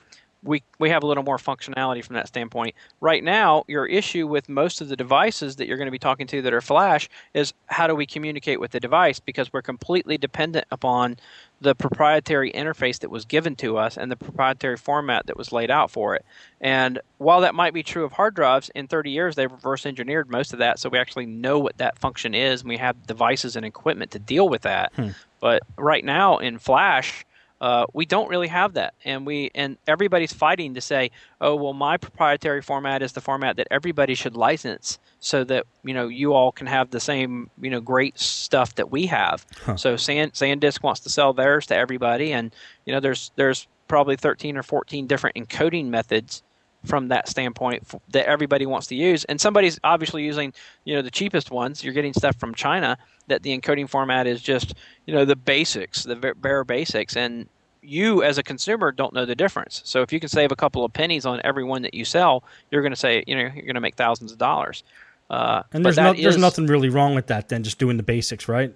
[0.43, 2.75] we we have a little more functionality from that standpoint.
[3.01, 6.27] Right now, your issue with most of the devices that you're going to be talking
[6.27, 10.17] to that are flash is how do we communicate with the device because we're completely
[10.17, 11.17] dependent upon
[11.61, 15.69] the proprietary interface that was given to us and the proprietary format that was laid
[15.69, 16.25] out for it.
[16.61, 20.29] And while that might be true of hard drives, in 30 years they've reverse engineered
[20.29, 23.57] most of that, so we actually know what that function is, and we have devices
[23.57, 24.93] and equipment to deal with that.
[24.95, 25.09] Hmm.
[25.41, 27.25] But right now in Flash,
[27.61, 31.73] uh, we don't really have that, and we and everybody's fighting to say, oh well,
[31.73, 36.33] my proprietary format is the format that everybody should license, so that you know you
[36.33, 39.45] all can have the same you know great stuff that we have.
[39.63, 39.75] Huh.
[39.75, 44.15] So Sand SanDisk wants to sell theirs to everybody, and you know there's there's probably
[44.15, 46.43] 13 or 14 different encoding methods
[46.85, 49.25] from that standpoint that everybody wants to use.
[49.25, 50.53] And somebody's obviously using
[50.85, 51.83] you know the cheapest ones.
[51.83, 54.73] You're getting stuff from china that the encoding format is just
[55.05, 57.15] you know the basics the bare basics.
[57.15, 57.47] And
[57.81, 59.81] you as a consumer don't know the difference.
[59.85, 62.43] So if you can save a couple of pennies on every one that you sell
[62.71, 64.83] you're going to say you know you're going to make thousands of dollars.
[65.29, 68.47] Uh, and there's, no, there's nothing really wrong with that then just doing the basics
[68.47, 68.73] right?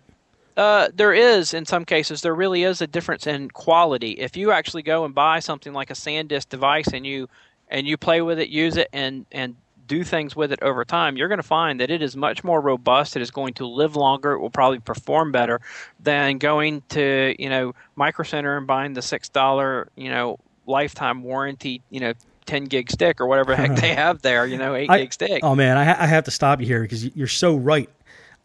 [0.56, 2.22] Uh, there is in some cases.
[2.22, 4.12] There really is a difference in quality.
[4.12, 7.28] If you actually go and buy something like a sandisk device and you
[7.74, 9.56] and you play with it, use it, and and
[9.86, 12.62] do things with it over time, you're going to find that it is much more
[12.62, 13.18] robust.
[13.18, 14.32] It is going to live longer.
[14.32, 15.60] It will probably perform better
[16.00, 21.24] than going to you know Micro Center and buying the six dollar you know lifetime
[21.24, 22.14] warranty you know
[22.46, 25.14] 10 gig stick or whatever the heck they have there, you know, 8 I, gig
[25.14, 25.44] stick.
[25.44, 27.90] Oh man, I, ha- I, have to stop you here because you're so right.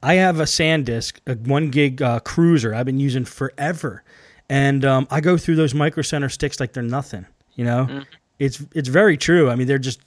[0.04, 4.04] I have a SanDisk, a 1 gig uh, Cruzer I've been using forever.
[4.48, 7.86] And um, I go through those Micro Center sticks like they're nothing, you know?
[7.86, 8.02] Mm-hmm
[8.38, 9.50] it's it's very true.
[9.50, 10.00] I mean, they're just,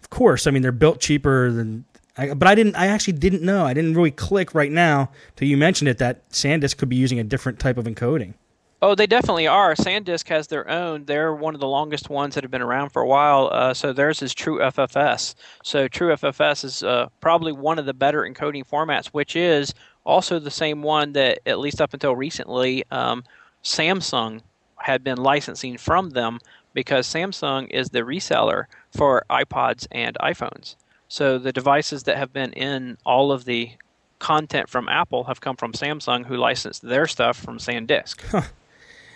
[0.00, 0.46] of course.
[0.46, 1.84] I mean, they're built cheaper than.
[2.18, 2.76] I, but I didn't.
[2.76, 3.64] I actually didn't know.
[3.64, 7.18] I didn't really click right now till you mentioned it that SanDisk could be using
[7.18, 8.34] a different type of encoding.
[8.82, 9.74] Oh, they definitely are.
[9.74, 11.06] SanDisk has their own.
[11.06, 13.48] They're one of the longest ones that have been around for a while.
[13.50, 15.34] Uh, so theirs is True FFS.
[15.62, 19.72] So True FFS is uh, probably one of the better encoding formats, which is
[20.04, 23.24] also the same one that, at least up until recently, um,
[23.64, 24.42] Samsung
[24.78, 26.38] had been licensing from them
[26.76, 30.76] because Samsung is the reseller for iPods and iPhones.
[31.08, 33.70] So the devices that have been in all of the
[34.18, 38.20] content from Apple have come from Samsung, who licensed their stuff from SanDisk.
[38.30, 38.42] Huh.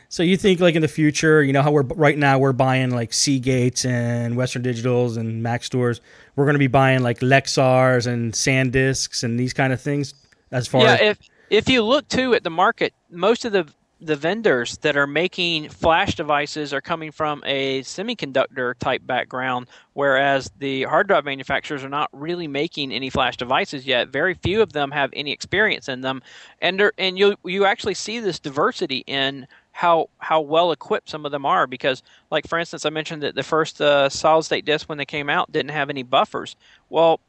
[0.09, 2.91] So you think like in the future, you know how we're right now we're buying
[2.91, 6.01] like Seagates and Western Digitals and Maxtors.
[6.37, 10.15] We're going to be buying like Lexars and SanDisks and these kind of things.
[10.51, 11.19] As far yeah, as if
[11.51, 13.69] if you look too at the market, most of the
[14.01, 20.51] the vendors that are making flash devices are coming from a semiconductor type background, whereas
[20.59, 24.09] the hard drive manufacturers are not really making any flash devices yet.
[24.09, 26.23] Very few of them have any experience in them,
[26.63, 31.33] and and you you actually see this diversity in how how well equipped some of
[31.33, 34.89] them are because like for instance i mentioned that the first uh, solid state disk
[34.89, 36.57] when they came out didn't have any buffers
[36.89, 37.21] well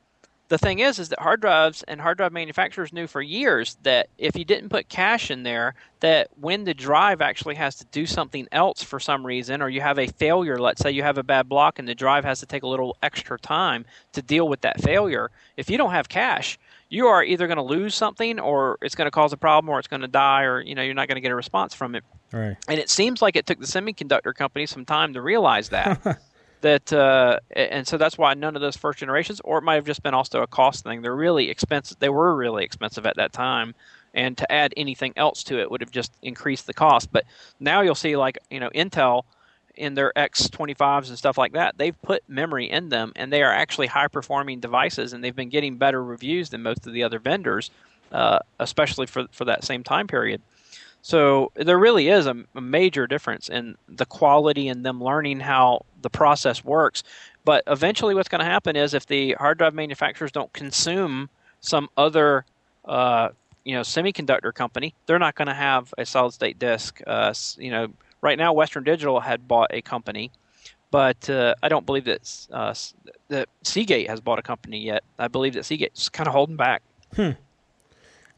[0.51, 4.09] the thing is is that hard drives and hard drive manufacturers knew for years that
[4.17, 8.05] if you didn't put cache in there that when the drive actually has to do
[8.05, 11.23] something else for some reason or you have a failure let's say you have a
[11.23, 14.59] bad block and the drive has to take a little extra time to deal with
[14.59, 16.59] that failure if you don't have cache
[16.89, 19.79] you are either going to lose something or it's going to cause a problem or
[19.79, 21.95] it's going to die or you know you're not going to get a response from
[21.95, 22.03] it.
[22.33, 22.57] Right.
[22.67, 26.21] And it seems like it took the semiconductor company some time to realize that
[26.61, 29.85] that uh, and so that's why none of those first generations or it might have
[29.85, 31.01] just been also a cost thing.
[31.01, 33.75] They're really expensive they were really expensive at that time.
[34.13, 37.13] And to add anything else to it would have just increased the cost.
[37.13, 37.23] But
[37.61, 39.23] now you'll see like you know intel
[39.75, 43.51] in their X25s and stuff like that, they've put memory in them and they are
[43.51, 47.19] actually high performing devices and they've been getting better reviews than most of the other
[47.19, 47.71] vendors,
[48.11, 50.41] uh, especially for, for that same time period.
[51.01, 55.85] So there really is a, a, major difference in the quality and them learning how
[56.01, 57.03] the process works.
[57.43, 61.29] But eventually, what's going to happen is if the hard drive manufacturers don't consume
[61.61, 62.45] some other,
[62.85, 63.29] uh,
[63.65, 67.71] you know, semiconductor company, they're not going to have a solid state disk, uh, you
[67.71, 67.87] know,
[68.21, 70.31] Right now, Western Digital had bought a company,
[70.91, 72.73] but uh, I don't believe that uh,
[73.29, 75.03] that Seagate has bought a company yet.
[75.17, 76.83] I believe that Seagate's kind of holding back.
[77.15, 77.31] Hmm.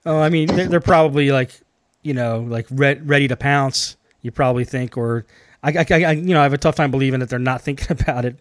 [0.06, 1.60] Oh, I mean, they're probably like,
[2.02, 3.98] you know, like re- ready to pounce.
[4.22, 5.26] You probably think, or
[5.64, 7.88] I, I, I, you know, I have a tough time believing that they're not thinking
[8.02, 8.38] about it.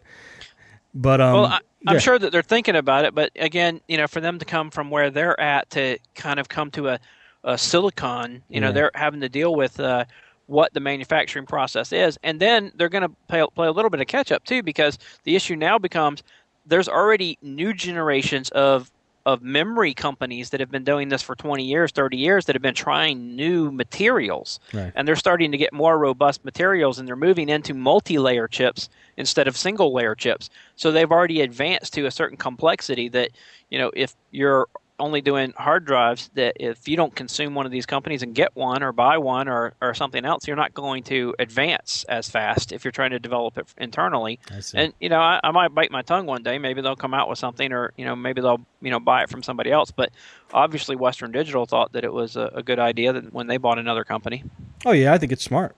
[0.95, 1.99] But um, well, I, am yeah.
[1.99, 3.15] sure that they're thinking about it.
[3.15, 6.49] But again, you know, for them to come from where they're at to kind of
[6.49, 7.01] come to a,
[7.45, 8.61] a silicon, you yeah.
[8.61, 10.05] know, they're having to deal with uh,
[10.47, 12.19] what the manufacturing process is.
[12.23, 14.99] And then they're going to play, play a little bit of catch up too, because
[15.25, 16.23] the issue now becomes
[16.67, 18.91] there's already new generations of
[19.25, 22.63] of memory companies that have been doing this for 20 years, 30 years that have
[22.63, 24.59] been trying new materials.
[24.73, 24.93] Right.
[24.95, 29.47] And they're starting to get more robust materials and they're moving into multi-layer chips instead
[29.47, 30.51] of single layer chips.
[30.77, 33.31] So they've already advanced to a certain complexity that,
[33.71, 34.67] you know, if you're
[34.99, 38.55] only doing hard drives that if you don't consume one of these companies and get
[38.55, 42.73] one or buy one or, or something else, you're not going to advance as fast
[42.73, 44.39] if you're trying to develop it internally.
[44.75, 46.59] And you know, I, I, might bite my tongue one day.
[46.59, 49.31] Maybe they'll come out with something, or you know, maybe they'll you know buy it
[49.31, 49.91] from somebody else.
[49.91, 50.11] But
[50.53, 53.79] obviously, Western Digital thought that it was a, a good idea that when they bought
[53.79, 54.45] another company.
[54.85, 55.75] Oh yeah, I think it's smart.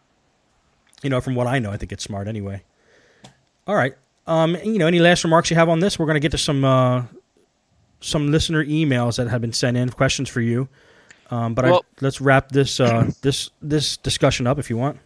[1.02, 2.62] You know, from what I know, I think it's smart anyway.
[3.66, 3.94] All right.
[4.26, 5.98] Um, you know, any last remarks you have on this?
[5.98, 7.04] We're going to get to some uh,
[8.04, 10.68] some listener emails that have been sent in, questions for you.
[11.30, 14.98] Um, but well, I, let's wrap this uh, this this discussion up if you want.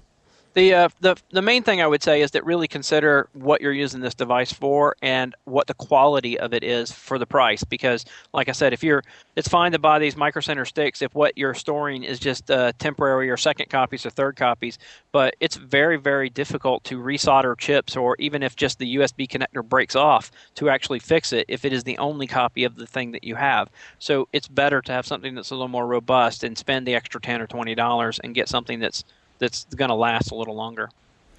[0.58, 3.72] The, uh, the the main thing I would say is that really consider what you're
[3.72, 7.62] using this device for and what the quality of it is for the price.
[7.62, 9.04] Because, like I said, if you're,
[9.36, 12.72] it's fine to buy these micro center sticks if what you're storing is just uh,
[12.80, 14.80] temporary or second copies or third copies.
[15.12, 19.62] But it's very very difficult to resolder chips, or even if just the USB connector
[19.62, 23.12] breaks off, to actually fix it if it is the only copy of the thing
[23.12, 23.70] that you have.
[24.00, 27.20] So it's better to have something that's a little more robust and spend the extra
[27.20, 29.04] ten or twenty dollars and get something that's
[29.38, 30.88] that's going to last a little longer.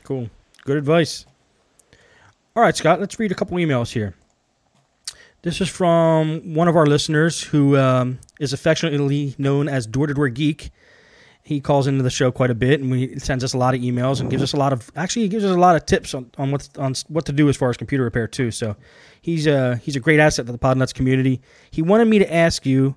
[0.04, 0.30] Cool.
[0.66, 1.26] Good advice.
[2.56, 4.16] All right, Scott, let's read a couple emails here.
[5.42, 10.14] This is from one of our listeners who um, is affectionately known as Door to
[10.14, 10.72] Door Geek.
[11.44, 13.82] He calls into the show quite a bit, and he sends us a lot of
[13.82, 16.14] emails and gives us a lot of actually he gives us a lot of tips
[16.14, 18.52] on, on what on what to do as far as computer repair too.
[18.52, 18.76] So
[19.22, 21.42] he's a he's a great asset to the Podnuts community.
[21.72, 22.96] He wanted me to ask you,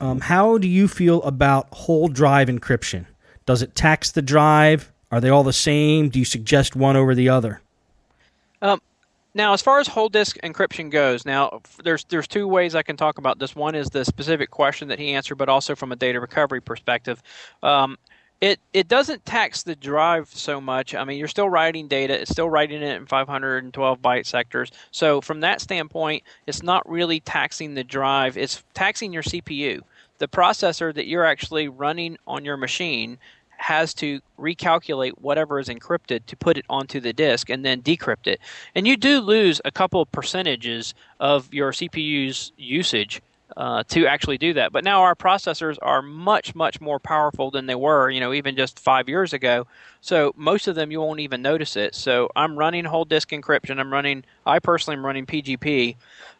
[0.00, 3.06] um, how do you feel about whole drive encryption?
[3.46, 4.92] Does it tax the drive?
[5.10, 6.08] Are they all the same?
[6.08, 7.60] Do you suggest one over the other?
[8.62, 8.80] Um,
[9.34, 12.96] now, as far as whole disk encryption goes, now there's there's two ways I can
[12.96, 13.56] talk about this.
[13.56, 17.22] One is the specific question that he answered, but also from a data recovery perspective.
[17.62, 17.98] Um,
[18.40, 20.94] it it doesn't tax the drive so much.
[20.94, 24.70] I mean, you're still writing data; it's still writing it in 512 byte sectors.
[24.90, 29.82] So from that standpoint, it's not really taxing the drive; it's taxing your CPU
[30.22, 33.18] the processor that you're actually running on your machine
[33.56, 38.28] has to recalculate whatever is encrypted to put it onto the disk and then decrypt
[38.28, 38.38] it.
[38.76, 43.20] And you do lose a couple percentages of your CPU's usage
[43.56, 44.70] uh, to actually do that.
[44.70, 48.54] But now our processors are much, much more powerful than they were, you know, even
[48.54, 49.66] just five years ago.
[50.02, 51.96] So most of them you won't even notice it.
[51.96, 53.80] So I'm running whole disk encryption.
[53.80, 55.96] I'm running, I personally am running PGP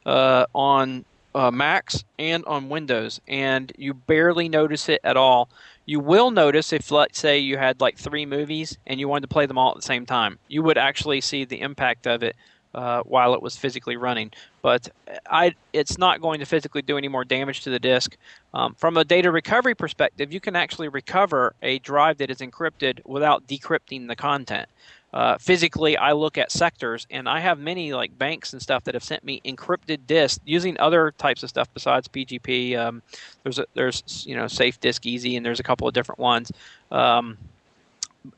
[0.07, 1.05] uh, on
[1.35, 5.49] uh, Macs and on Windows, and you barely notice it at all.
[5.87, 9.29] You will notice if, let's say, you had like three movies and you wanted to
[9.29, 10.39] play them all at the same time.
[10.49, 12.37] You would actually see the impact of it
[12.75, 14.31] uh, while it was physically running.
[14.63, 14.89] But
[15.29, 18.17] I, it's not going to physically do any more damage to the disk.
[18.55, 23.05] Um, from a data recovery perspective, you can actually recover a drive that is encrypted
[23.05, 24.69] without decrypting the content.
[25.13, 28.95] Uh, physically, I look at sectors, and I have many like banks and stuff that
[28.95, 32.77] have sent me encrypted disks using other types of stuff besides PGP.
[32.79, 33.03] Um,
[33.43, 36.51] there's a, there's you know Safe Disk Easy, and there's a couple of different ones.
[36.91, 37.37] Um,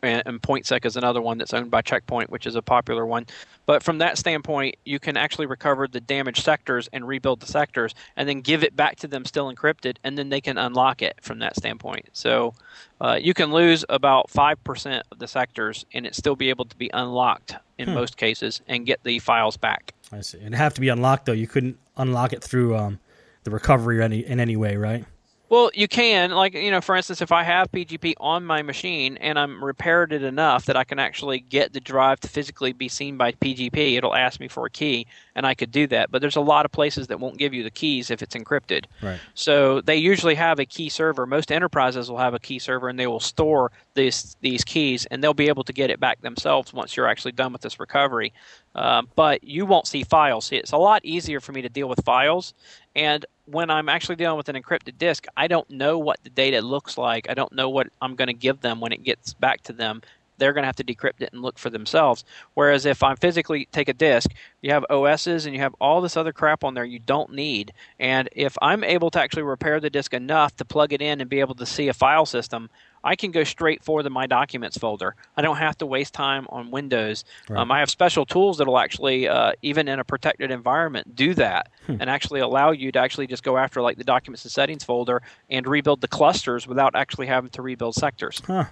[0.02, 3.26] and, and PointSec is another one that's owned by Checkpoint, which is a popular one.
[3.66, 7.94] But from that standpoint, you can actually recover the damaged sectors and rebuild the sectors,
[8.16, 11.18] and then give it back to them still encrypted, and then they can unlock it
[11.22, 12.08] from that standpoint.
[12.12, 12.54] So
[13.00, 16.66] uh, you can lose about five percent of the sectors, and it still be able
[16.66, 17.94] to be unlocked in hmm.
[17.94, 19.94] most cases and get the files back.
[20.12, 20.40] I see.
[20.40, 21.32] And have to be unlocked though.
[21.32, 23.00] You couldn't unlock it through um,
[23.44, 25.04] the recovery any in any way, right?
[25.50, 29.18] Well, you can, like you know, for instance, if I have PGP on my machine
[29.18, 32.88] and I'm repaired it enough that I can actually get the drive to physically be
[32.88, 36.10] seen by PGP, it'll ask me for a key, and I could do that.
[36.10, 38.86] But there's a lot of places that won't give you the keys if it's encrypted.
[39.02, 39.20] Right.
[39.34, 41.26] So they usually have a key server.
[41.26, 45.22] Most enterprises will have a key server, and they will store these these keys, and
[45.22, 48.32] they'll be able to get it back themselves once you're actually done with this recovery.
[48.74, 50.46] Uh, but you won't see files.
[50.46, 52.54] See, it's a lot easier for me to deal with files,
[52.96, 56.60] and when I'm actually dealing with an encrypted disk, I don't know what the data
[56.60, 57.28] looks like.
[57.28, 60.02] I don't know what I'm going to give them when it gets back to them.
[60.38, 62.24] They're going to have to decrypt it and look for themselves.
[62.54, 64.30] Whereas if I physically take a disk,
[64.62, 67.72] you have OSs and you have all this other crap on there you don't need.
[68.00, 71.30] And if I'm able to actually repair the disk enough to plug it in and
[71.30, 72.68] be able to see a file system,
[73.04, 75.14] I can go straight for the My Documents folder.
[75.36, 77.24] I don't have to waste time on Windows.
[77.48, 77.60] Right.
[77.60, 81.34] Um, I have special tools that will actually, uh, even in a protected environment, do
[81.34, 81.96] that hmm.
[82.00, 85.22] and actually allow you to actually just go after like the Documents and Settings folder
[85.50, 88.42] and rebuild the clusters without actually having to rebuild sectors.
[88.44, 88.64] Huh.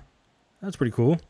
[0.62, 1.20] That's pretty cool.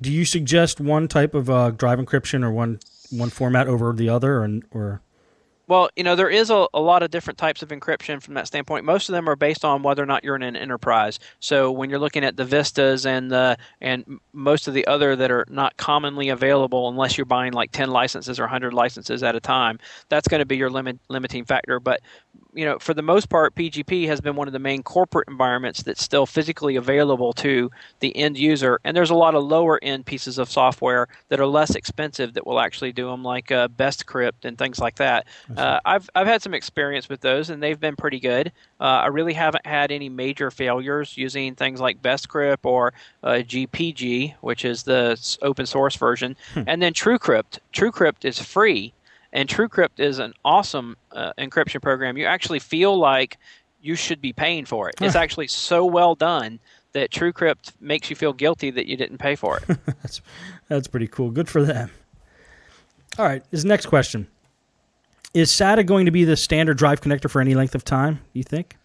[0.00, 2.80] Do you suggest one type of uh, drive encryption or one
[3.10, 5.02] one format over the other, or, or
[5.70, 8.48] well, you know, there is a, a, lot of different types of encryption from that
[8.48, 8.84] standpoint.
[8.84, 11.20] Most of them are based on whether or not you're in an enterprise.
[11.38, 15.30] So when you're looking at the Vistas and the and most of the other that
[15.30, 19.40] are not commonly available unless you're buying like 10 licenses or 100 licenses at a
[19.40, 21.78] time, that's going to be your limit limiting factor.
[21.78, 22.00] But
[22.54, 25.82] you know, for the most part, PGP has been one of the main corporate environments
[25.82, 27.70] that's still physically available to
[28.00, 28.80] the end user.
[28.84, 32.46] And there's a lot of lower end pieces of software that are less expensive that
[32.46, 35.26] will actually do them, like uh, BestCrypt and things like that.
[35.56, 38.52] Uh, I've I've had some experience with those, and they've been pretty good.
[38.80, 42.92] Uh, I really haven't had any major failures using things like BestCrypt or
[43.22, 46.62] uh, GPG, which is the open source version, hmm.
[46.66, 47.58] and then TrueCrypt.
[47.72, 48.92] TrueCrypt is free,
[49.32, 52.16] and TrueCrypt is an awesome uh, encryption program.
[52.16, 53.38] You actually feel like
[53.80, 54.96] you should be paying for it.
[55.00, 56.60] It's actually so well done
[56.92, 59.78] that TrueCrypt makes you feel guilty that you didn't pay for it.
[60.02, 60.20] that's
[60.68, 61.30] that's pretty cool.
[61.30, 61.90] Good for them.
[63.18, 64.28] All right, this next question.
[65.32, 68.20] Is SATA going to be the standard drive connector for any length of time?
[68.32, 68.76] You think?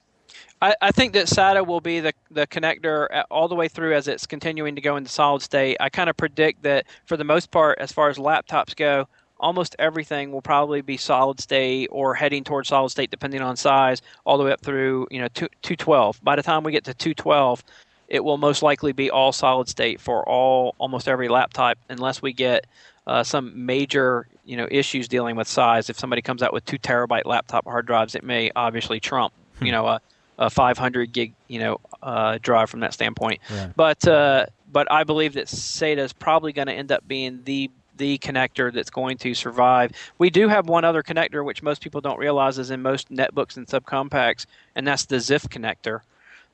[0.61, 4.07] I, I think that SATA will be the the connector all the way through as
[4.07, 5.77] it's continuing to go into solid state.
[5.79, 9.07] I kind of predict that for the most part, as far as laptops go,
[9.45, 14.01] almost everything will probably be solid state or heading towards solid state depending on size
[14.25, 17.63] all the way up through you know 212 by the time we get to 212
[18.07, 22.33] it will most likely be all solid state for all almost every laptop unless we
[22.33, 22.65] get
[23.07, 25.89] uh, some major you know issues dealing with size.
[25.89, 29.71] If somebody comes out with two terabyte laptop hard drives, it may obviously trump you
[29.71, 30.01] know a,
[30.39, 33.41] a 500 gig you know uh, drive from that standpoint.
[33.49, 33.69] Yeah.
[33.75, 37.69] But uh, but I believe that SATA is probably going to end up being the
[37.97, 39.91] the connector that's going to survive.
[40.17, 43.57] We do have one other connector which most people don't realize is in most netbooks
[43.57, 46.01] and subcompacts, and that's the ZIF connector.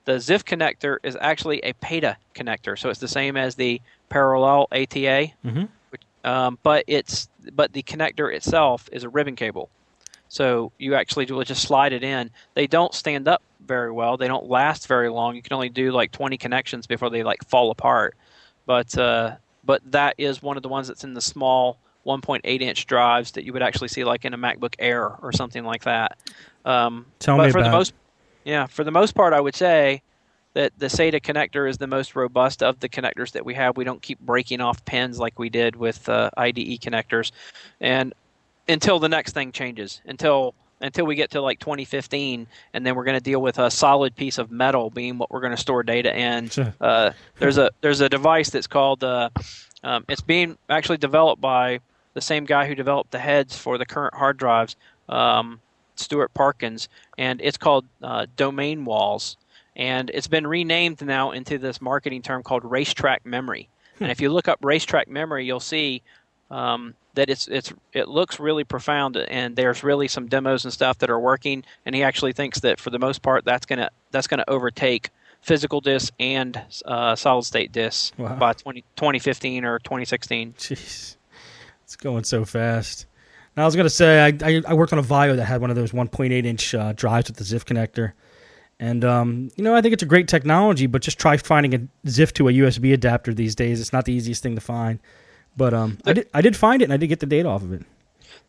[0.05, 4.67] The ZIF connector is actually a PATA connector, so it's the same as the parallel
[4.71, 5.31] ATA.
[5.45, 5.63] Mm-hmm.
[6.23, 9.69] Um, but it's but the connector itself is a ribbon cable,
[10.29, 12.29] so you actually will just slide it in.
[12.53, 14.17] They don't stand up very well.
[14.17, 15.35] They don't last very long.
[15.35, 18.15] You can only do like 20 connections before they like fall apart.
[18.65, 22.86] But uh, but that is one of the ones that's in the small 1.8 inch
[22.88, 26.18] drives that you would actually see like in a MacBook Air or something like that.
[26.66, 27.93] Um, Tell me for about the most,
[28.43, 30.01] yeah, for the most part, I would say
[30.53, 33.78] that the SATA connector is the most robust of the connectors that we have.
[33.78, 37.32] We don't keep breaking off pins like we did with uh, IDE connectors,
[37.80, 38.14] and
[38.68, 43.03] until the next thing changes, until until we get to like 2015, and then we're
[43.03, 45.84] going to deal with a solid piece of metal being what we're going to store
[45.84, 46.49] data in.
[46.82, 49.29] Uh, there's a there's a device that's called uh,
[49.84, 51.79] um, it's being actually developed by
[52.13, 54.75] the same guy who developed the heads for the current hard drives,
[55.09, 55.59] um,
[55.95, 59.38] Stuart Parkins, and it's called uh, domain walls,
[59.75, 63.69] and it's been renamed now into this marketing term called racetrack memory.
[63.99, 66.01] and if you look up racetrack memory, you'll see
[66.49, 70.97] um, that it's it's it looks really profound, and there's really some demos and stuff
[70.99, 71.64] that are working.
[71.86, 75.09] And he actually thinks that for the most part, that's gonna that's gonna overtake
[75.41, 78.36] physical disks and uh, solid state disks wow.
[78.36, 80.53] by 20, 2015 or 2016.
[80.53, 81.18] Jeez,
[81.84, 83.07] it's going so fast.
[83.57, 85.70] Now I was gonna say I, I, I worked on a Vaio that had one
[85.70, 88.14] of those 1.8 inch uh, drives with the ZIF connector,
[88.80, 92.07] and um, you know I think it's a great technology, but just try finding a
[92.07, 93.82] ZIF to a USB adapter these days.
[93.82, 94.99] It's not the easiest thing to find.
[95.58, 97.62] But um, I did I did find it and I did get the data off
[97.62, 97.84] of it.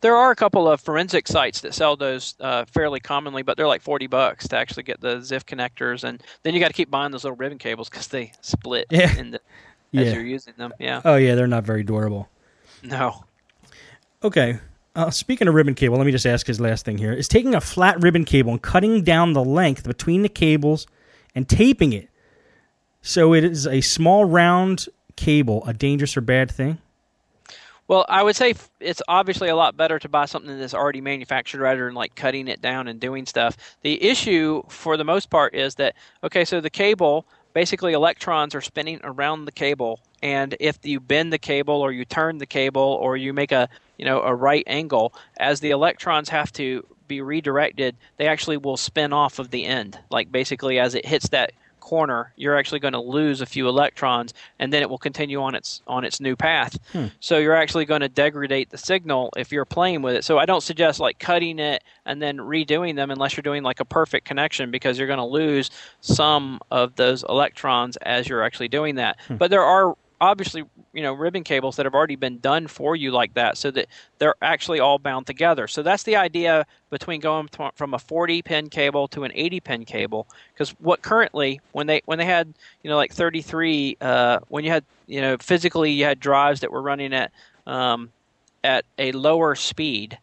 [0.01, 3.67] There are a couple of forensic sites that sell those uh, fairly commonly, but they're
[3.67, 6.91] like forty bucks to actually get the ZIF connectors, and then you got to keep
[6.91, 9.13] buying those little ribbon cables because they split yeah.
[9.13, 9.39] the,
[9.91, 10.01] yeah.
[10.01, 10.73] as you're using them.
[10.79, 11.01] Yeah.
[11.05, 12.29] Oh yeah, they're not very durable.
[12.81, 13.23] No.
[14.23, 14.59] Okay.
[14.95, 17.55] Uh, speaking of ribbon cable, let me just ask his last thing here: Is taking
[17.55, 20.85] a flat ribbon cable and cutting down the length between the cables
[21.33, 22.09] and taping it
[23.01, 26.77] so it is a small round cable a dangerous or bad thing?
[27.87, 31.59] Well, I would say it's obviously a lot better to buy something that's already manufactured
[31.59, 33.57] rather than like cutting it down and doing stuff.
[33.81, 38.61] The issue, for the most part, is that okay, so the cable basically electrons are
[38.61, 42.81] spinning around the cable, and if you bend the cable or you turn the cable
[42.81, 43.67] or you make a
[43.97, 48.77] you know a right angle, as the electrons have to be redirected, they actually will
[48.77, 49.99] spin off of the end.
[50.09, 51.51] Like basically, as it hits that
[51.83, 55.53] corner, you're actually going to lose a few electrons, and then it will continue on
[55.53, 56.79] its on its new path.
[56.93, 57.07] Hmm.
[57.19, 60.23] So you're actually going to degrade the signal if you're playing with it.
[60.23, 63.81] So I don't suggest like cutting it and then redoing them unless you're doing like
[63.81, 65.69] a perfect connection because you're going to lose
[65.99, 69.19] some of those electrons as you're actually doing that.
[69.27, 69.35] Hmm.
[69.35, 70.63] But there are obviously
[70.93, 73.87] you know ribbon cables that have already been done for you like that so that
[74.19, 75.67] they're actually all bound together.
[75.67, 79.85] So that's the idea between going from a 40 pin cable to an 80 pin
[79.85, 82.53] cable because what currently when they when they had
[82.83, 86.71] you know like 33 uh, when you had you know physically you had drives that
[86.71, 87.31] were running at
[87.67, 88.11] um,
[88.63, 90.17] at a lower speed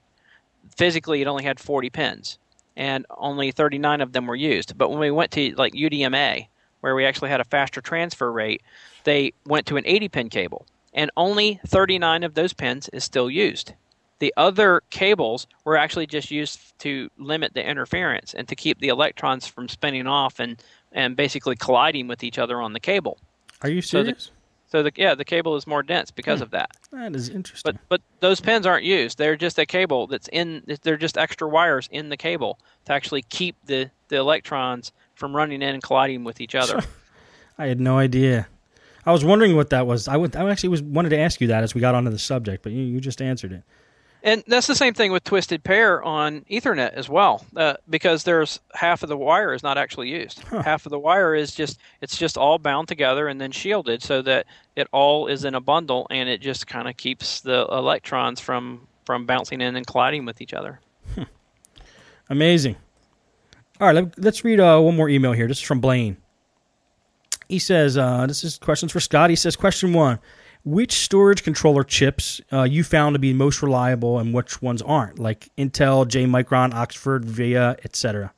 [0.77, 2.39] physically it only had 40 pins
[2.77, 4.79] and only 39 of them were used.
[4.79, 6.47] But when we went to like udma
[6.81, 8.63] where we actually had a faster transfer rate
[9.05, 13.31] they went to an 80 pin cable, and only 39 of those pins is still
[13.31, 13.75] used.
[14.19, 18.89] The other cables were actually just used to limit the interference and to keep the
[18.89, 23.19] electrons from spinning off and, and basically colliding with each other on the cable.
[23.63, 24.25] Are you serious?
[24.25, 24.37] So the,
[24.71, 26.45] so the yeah, the cable is more dense because hmm.
[26.45, 26.71] of that.
[26.93, 27.73] That is interesting.
[27.73, 29.19] But but those pins aren't used.
[29.19, 30.63] They're just a cable that's in.
[30.83, 35.63] They're just extra wires in the cable to actually keep the the electrons from running
[35.63, 36.83] in and colliding with each other.
[37.59, 38.49] I had no idea.
[39.07, 40.09] I was wondering what that was.
[40.09, 40.37] I would.
[40.37, 42.73] I actually was wanted to ask you that as we got onto the subject, but
[42.73, 43.63] you, you just answered it.
[44.23, 48.61] And that's the same thing with twisted pair on Ethernet as well, uh, because there's
[48.75, 50.41] half of the wire is not actually used.
[50.41, 50.63] Huh.
[50.63, 54.21] Half of the wire is just it's just all bound together and then shielded so
[54.23, 54.47] that
[54.77, 58.87] it all is in a bundle and it just kind of keeps the electrons from
[59.07, 60.81] from bouncing in and colliding with each other.
[61.15, 61.23] Hmm.
[62.29, 62.77] Amazing.
[63.81, 65.49] All right, let, us read uh, one more email here.
[65.49, 66.19] This is from Blaine.
[67.51, 69.29] He says, uh, this is questions for Scott.
[69.29, 70.21] He says, question one
[70.65, 75.19] Which storage controller chips uh, you found to be most reliable and which ones aren't,
[75.19, 78.33] like Intel, J Micron, Oxford, VIA, etc.?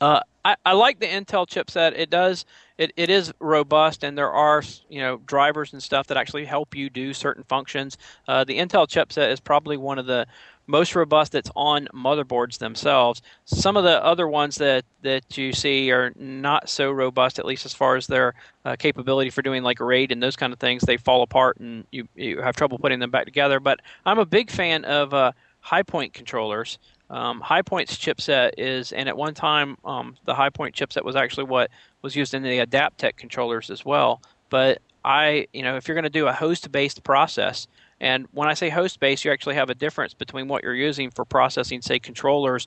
[0.00, 1.92] Uh, I, I, like the Intel chipset.
[1.96, 2.44] It does
[2.76, 6.74] it, it is robust, and there are you know drivers and stuff that actually help
[6.74, 7.96] you do certain functions.
[8.26, 10.26] Uh, the Intel chipset is probably one of the
[10.66, 13.22] most robust that's on motherboards themselves.
[13.44, 17.66] Some of the other ones that, that you see are not so robust, at least
[17.66, 18.34] as far as their
[18.64, 20.82] uh, capability for doing like RAID and those kind of things.
[20.82, 23.60] They fall apart and you, you have trouble putting them back together.
[23.60, 25.32] But I'm a big fan of uh,
[25.64, 26.78] HighPoint controllers.
[27.10, 31.70] Um, HighPoint's chipset is, and at one time, um, the HighPoint chipset was actually what
[32.02, 34.22] was used in the Adaptec controllers as well.
[34.50, 37.66] But I, you know, if you're going to do a host-based process,
[38.00, 41.10] and when I say host based, you actually have a difference between what you're using
[41.10, 42.66] for processing, say, controllers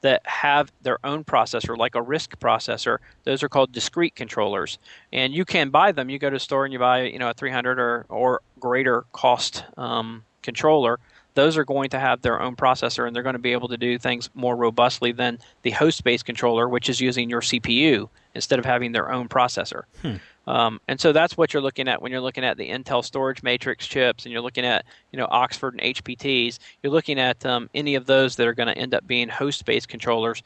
[0.00, 2.98] that have their own processor, like a RISC processor.
[3.22, 4.78] Those are called discrete controllers,
[5.12, 6.10] and you can buy them.
[6.10, 9.04] You go to a store and you buy, you know, a 300 or or greater
[9.12, 10.98] cost um, controller
[11.34, 13.76] those are going to have their own processor and they're going to be able to
[13.76, 18.58] do things more robustly than the host based controller, which is using your CPU instead
[18.58, 19.84] of having their own processor.
[20.02, 20.16] Hmm.
[20.46, 23.42] Um, and so that's what you're looking at when you're looking at the Intel storage
[23.42, 26.58] matrix chips and you're looking at you know Oxford and HPTs.
[26.82, 29.64] You're looking at um, any of those that are going to end up being host
[29.64, 30.42] based controllers,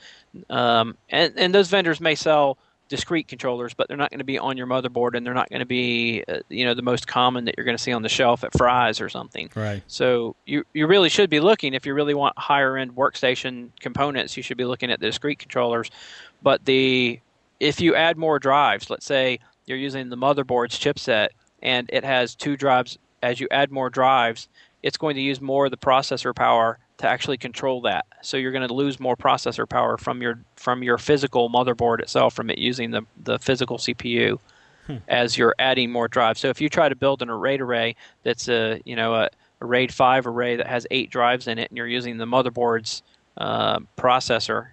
[0.51, 4.39] um, and and those vendors may sell discrete controllers, but they're not going to be
[4.39, 7.45] on your motherboard, and they're not going to be, uh, you know, the most common
[7.45, 9.51] that you're going to see on the shelf at Fry's or something.
[9.55, 9.83] Right.
[9.87, 14.37] So you you really should be looking if you really want higher end workstation components.
[14.37, 15.91] You should be looking at the discrete controllers,
[16.43, 17.21] but the
[17.59, 21.29] if you add more drives, let's say you're using the motherboard's chipset
[21.63, 22.99] and it has two drives.
[23.23, 24.49] As you add more drives,
[24.83, 28.07] it's going to use more of the processor power to actually control that.
[28.23, 32.35] So you're going to lose more processor power from your from your physical motherboard itself
[32.35, 34.39] from it using the the physical CPU
[34.87, 34.97] hmm.
[35.09, 36.41] as you're adding more drives.
[36.41, 39.29] So if you try to build an RAID array that's a you know a,
[39.61, 43.03] a RAID 5 array that has eight drives in it, and you're using the motherboard's
[43.37, 44.69] uh, processor,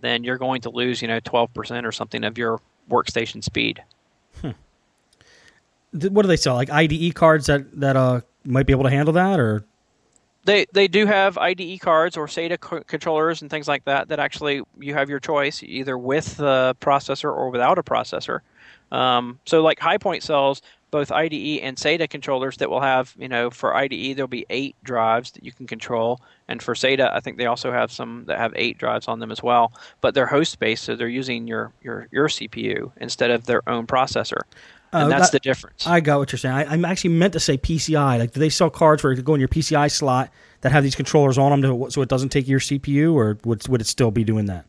[0.00, 3.82] then you're going to lose you know 12% or something of your workstation speed.
[5.92, 6.54] What do they sell?
[6.54, 9.64] Like IDE cards that that uh might be able to handle that, or
[10.44, 14.08] they they do have IDE cards or SATA c- controllers and things like that.
[14.08, 18.40] That actually you have your choice either with the processor or without a processor.
[18.90, 23.50] Um, so like Highpoint sells both IDE and SATA controllers that will have you know
[23.50, 27.38] for IDE there'll be eight drives that you can control, and for SATA I think
[27.38, 29.72] they also have some that have eight drives on them as well.
[30.00, 33.86] But they're host based, so they're using your your your CPU instead of their own
[33.86, 34.40] processor
[34.92, 35.86] and uh, that's that, the difference.
[35.86, 36.54] I got what you're saying.
[36.54, 38.18] I, am actually meant to say PCI.
[38.18, 40.30] Like, do they sell cards where you could go in your PCI slot
[40.60, 43.66] that have these controllers on them, to, so it doesn't take your CPU, or would
[43.68, 44.66] would it still be doing that?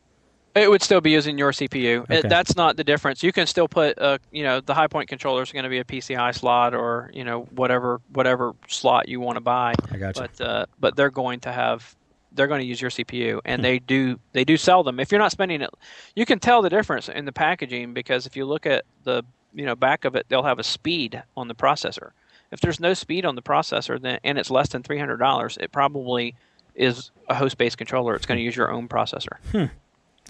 [0.56, 2.04] It would still be using your CPU.
[2.04, 2.20] Okay.
[2.20, 3.24] It, that's not the difference.
[3.24, 5.84] You can still put, uh, you know, the Highpoint controller is going to be a
[5.84, 9.74] PCI slot or you know whatever whatever slot you want to buy.
[9.92, 10.22] I got you.
[10.22, 11.96] But uh, but they're going to have
[12.32, 13.64] they're going to use your CPU, and hmm.
[13.64, 15.00] they do they do sell them.
[15.00, 15.70] If you're not spending it,
[16.16, 19.66] you can tell the difference in the packaging because if you look at the you
[19.66, 22.12] know back of it, they'll have a speed on the processor.
[22.52, 25.58] If there's no speed on the processor, then and it's less than three hundred dollars,
[25.60, 26.36] it probably
[26.76, 28.16] is a host-based controller.
[28.16, 29.38] It's going to use your own processor.
[29.52, 29.66] Hmm.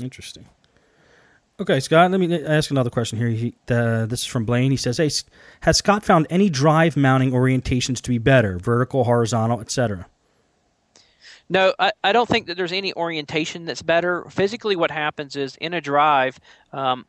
[0.03, 0.45] Interesting.
[1.59, 2.09] Okay, Scott.
[2.09, 3.29] Let me ask another question here.
[3.29, 4.71] He, uh, this is from Blaine.
[4.71, 5.09] He says, "Hey,
[5.61, 10.07] has Scott found any drive mounting orientations to be better, vertical, horizontal, etc.?"
[11.49, 14.25] No, I, I don't think that there's any orientation that's better.
[14.29, 16.39] Physically, what happens is in a drive,
[16.71, 17.05] um,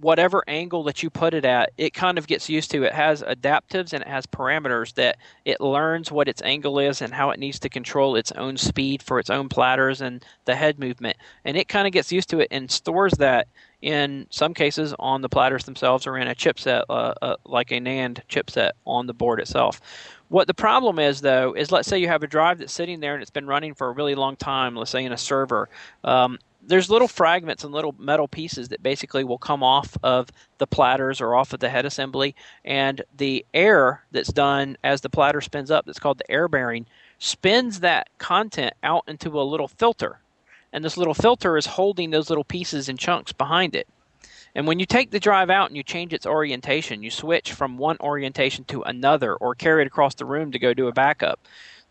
[0.00, 2.82] whatever angle that you put it at, it kind of gets used to.
[2.84, 7.12] It has adaptives and it has parameters that it learns what its angle is and
[7.12, 10.78] how it needs to control its own speed for its own platters and the head
[10.78, 11.16] movement.
[11.44, 13.48] And it kind of gets used to it and stores that
[13.80, 17.80] in some cases on the platters themselves or in a chipset, uh, uh, like a
[17.80, 19.80] NAND chipset on the board itself.
[20.28, 23.12] What the problem is, though, is let's say you have a drive that's sitting there
[23.12, 25.68] and it's been running for a really long time, let's say in a server.
[26.04, 30.66] Um, there's little fragments and little metal pieces that basically will come off of the
[30.66, 32.34] platters or off of the head assembly,
[32.64, 36.86] and the air that's done as the platter spins up, that's called the air bearing,
[37.18, 40.20] spins that content out into a little filter,
[40.72, 43.88] and this little filter is holding those little pieces and chunks behind it.
[44.54, 47.78] And when you take the drive out and you change its orientation, you switch from
[47.78, 51.40] one orientation to another or carry it across the room to go do a backup.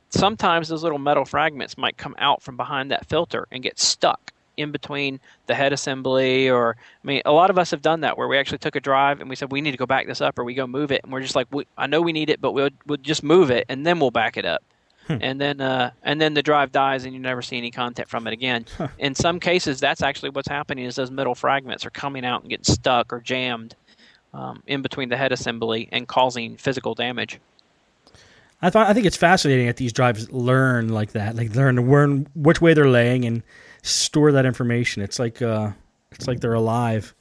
[0.09, 4.31] Sometimes those little metal fragments might come out from behind that filter and get stuck
[4.61, 8.17] in between the head assembly or i mean a lot of us have done that
[8.17, 10.21] where we actually took a drive and we said we need to go back this
[10.21, 11.47] up or we go move it and we're just like
[11.77, 14.37] i know we need it but we'll, we'll just move it and then we'll back
[14.37, 14.63] it up
[15.07, 15.17] hmm.
[15.21, 18.27] and then uh, and then the drive dies and you never see any content from
[18.27, 18.87] it again huh.
[18.99, 22.49] in some cases that's actually what's happening is those middle fragments are coming out and
[22.49, 23.75] getting stuck or jammed
[24.33, 27.39] um, in between the head assembly and causing physical damage
[28.61, 32.27] I thought I think it's fascinating that these drives learn like that, like learn learn
[32.35, 33.41] which way they're laying and
[33.81, 35.01] store that information.
[35.01, 35.71] It's like uh,
[36.11, 37.13] it's like they're alive.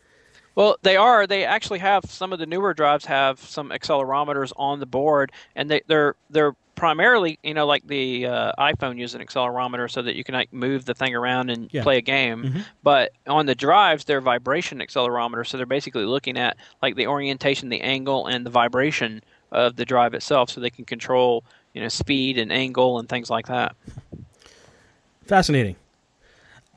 [0.54, 1.26] Well, they are.
[1.26, 5.70] They actually have some of the newer drives have some accelerometers on the board, and
[5.70, 10.16] they, they're they're primarily, you know, like the uh, iPhone uses an accelerometer so that
[10.16, 11.82] you can like move the thing around and yeah.
[11.82, 12.42] play a game.
[12.42, 12.60] Mm-hmm.
[12.82, 17.68] But on the drives, they're vibration accelerometers, so they're basically looking at like the orientation,
[17.68, 21.44] the angle, and the vibration of the drive itself, so they can control,
[21.74, 23.76] you know, speed and angle and things like that.
[25.26, 25.76] Fascinating.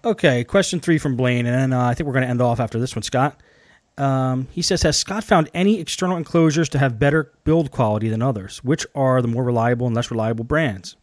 [0.05, 2.59] Okay, question three from Blaine, and then uh, I think we're going to end off
[2.59, 3.39] after this one, Scott.
[3.97, 8.21] Um, he says, Has Scott found any external enclosures to have better build quality than
[8.21, 8.63] others?
[8.63, 10.97] Which are the more reliable and less reliable brands?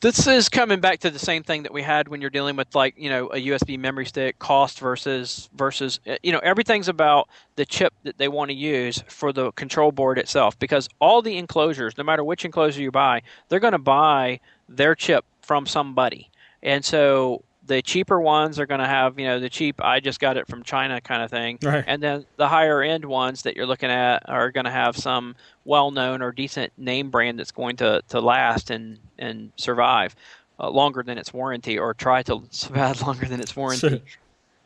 [0.00, 2.74] this is coming back to the same thing that we had when you're dealing with
[2.74, 7.28] like you know a USB memory stick cost versus versus uh, you know everything's about
[7.56, 11.36] the chip that they want to use for the control board itself because all the
[11.36, 16.30] enclosures no matter which enclosure you buy they're going to buy their chip from somebody
[16.62, 20.18] and so the cheaper ones are going to have you know the cheap I just
[20.18, 21.84] got it from China kind of thing, Right.
[21.86, 25.36] and then the higher end ones that you're looking at are going to have some
[25.64, 30.16] well known or decent name brand that's going to to last and and survive
[30.58, 34.02] uh, longer than its warranty or try to survive longer than its warranty.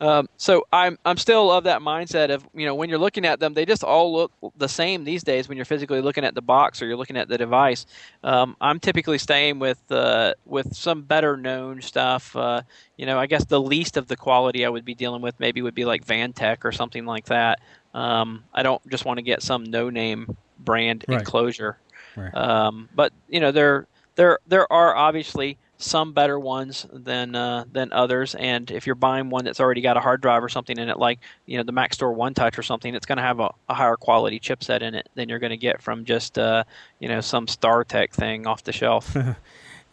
[0.01, 3.39] Um, so I'm I'm still of that mindset of you know when you're looking at
[3.39, 5.47] them, they just all look the same these days.
[5.47, 7.85] When you're physically looking at the box or you're looking at the device,
[8.23, 12.35] um, I'm typically staying with uh, with some better known stuff.
[12.35, 12.61] Uh,
[12.97, 15.61] you know, I guess the least of the quality I would be dealing with maybe
[15.61, 17.59] would be like Vantec or something like that.
[17.93, 21.19] Um, I don't just want to get some no name brand Right.
[21.19, 21.77] enclosure.
[22.17, 22.33] Right.
[22.35, 27.91] Um, but you know there there there are obviously some better ones than uh, than
[27.91, 30.87] others, and if you're buying one that's already got a hard drive or something in
[30.89, 33.73] it, like you know the Maxtor OneTouch or something, it's going to have a, a
[33.73, 36.63] higher quality chipset in it than you're going to get from just uh,
[36.99, 39.15] you know some StarTech thing off the shelf.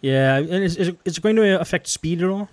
[0.04, 2.48] Yeah, and is, is, it- is it going to affect speed at all?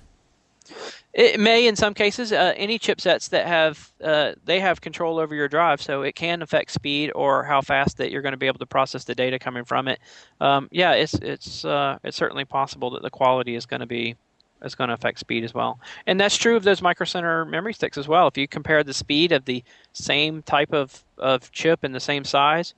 [1.13, 5.33] It may, in some cases, uh, any chipsets that have uh, they have control over
[5.33, 8.45] your drive, so it can affect speed or how fast that you're going to be
[8.45, 9.99] able to process the data coming from it.
[10.39, 14.15] Um, yeah, it's it's uh, it's certainly possible that the quality is going to be
[14.61, 17.73] is going to affect speed as well, and that's true of those micro center memory
[17.73, 18.27] sticks as well.
[18.27, 22.23] If you compare the speed of the same type of of chip in the same
[22.23, 22.75] size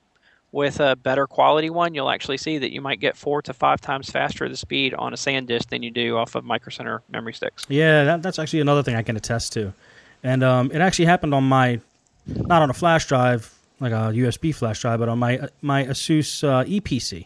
[0.52, 3.80] with a better quality one, you'll actually see that you might get four to five
[3.80, 7.34] times faster the speed on a SanDisk than you do off of micro center memory
[7.34, 7.66] sticks.
[7.70, 9.74] Yeah, that, that's actually another thing I can attest to.
[10.24, 11.80] And um, it actually happened on my,
[12.28, 16.48] not on a flash drive, like a USB flash drive, but on my my Asus
[16.48, 17.26] uh, Eee PC.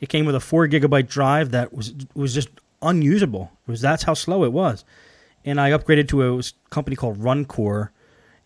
[0.00, 2.50] It came with a four gigabyte drive that was was just
[2.82, 3.50] unusable.
[3.66, 4.84] It was that's how slow it was.
[5.46, 7.90] And I upgraded to a company called Runcore.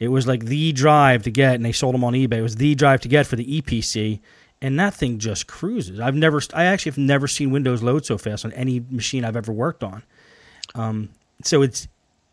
[0.00, 2.34] It was like the drive to get, and they sold them on eBay.
[2.34, 4.20] It was the drive to get for the Eee PC,
[4.62, 5.98] and that thing just cruises.
[6.00, 9.36] I've never, I actually have never seen Windows load so fast on any machine I've
[9.36, 10.02] ever worked on.
[10.74, 11.10] Um,
[11.42, 11.88] so it's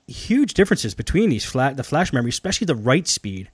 [0.07, 3.49] huge differences between these flat, the flash memory, especially the write speed.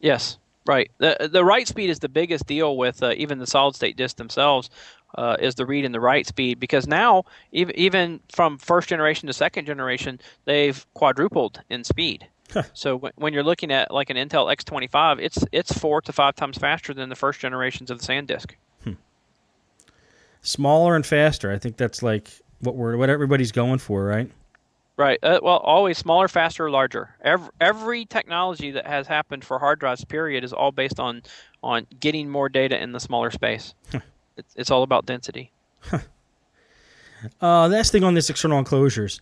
[0.00, 0.90] Yes, right.
[0.98, 4.18] the The write speed is the biggest deal with uh, even the solid state disks
[4.18, 4.70] themselves.
[5.14, 9.26] Uh, is the read and the write speed because now even even from first generation
[9.26, 12.28] to second generation they've quadrupled in speed.
[12.74, 16.34] So when, when you're looking at like an Intel X25, it's it's four to five
[16.34, 18.52] times faster than the first generations of the SanDisk.
[20.40, 21.52] Smaller and faster.
[21.52, 22.30] I think that's like
[22.60, 24.30] what we're what everybody's going for, right?
[24.96, 25.18] Right.
[25.22, 27.14] Uh, well, always smaller, faster, larger.
[27.22, 31.22] Every, every technology that has happened for hard drives, period, is all based on
[31.62, 33.74] on getting more data in the smaller space.
[34.36, 35.52] it's, it's all about density.
[37.42, 39.20] Uh, last thing on this external enclosures,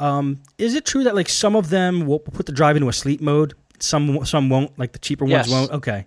[0.00, 2.92] um, is it true that like some of them will put the drive into a
[2.92, 5.50] sleep mode, some some won't, like the cheaper ones Yes.
[5.50, 5.70] won't?
[5.72, 6.06] Okay,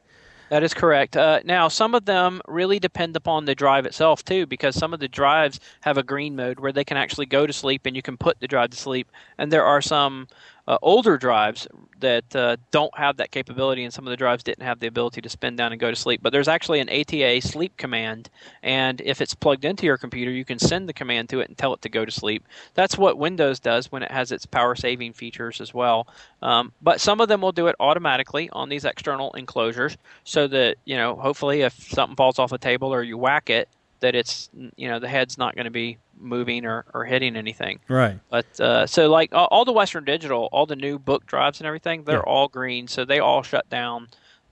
[0.49, 1.17] That is correct.
[1.17, 4.99] Uh, now, some of them really depend upon the drive itself too, because some of
[4.99, 8.01] the drives have a green mode where they can actually go to sleep and you
[8.03, 9.07] can put the drive to sleep.
[9.39, 10.27] And there are some
[10.67, 11.67] uh, older drives
[11.99, 15.21] that uh, don't have that capability, and some of the drives didn't have the ability
[15.21, 16.21] to spin down and go to sleep.
[16.21, 18.29] But there's actually an ATA sleep command,
[18.61, 21.57] and if it's plugged into your computer, you can send the command to it and
[21.57, 22.45] tell it to go to sleep.
[22.75, 26.07] That's what Windows does when it has its power saving features as well.
[26.41, 30.77] Um, but some of them will do it automatically on these external enclosures, so that
[30.85, 33.67] you know, hopefully, if something falls off a table or you whack it,
[33.99, 37.79] that it's you know the head's not going to be moving or, or hitting anything.
[37.87, 38.19] right.
[38.29, 41.67] But uh, so like all, all the Western Digital, all the new book drives and
[41.67, 42.23] everything, they're Yeah.
[42.33, 44.07] all green, so they all shut down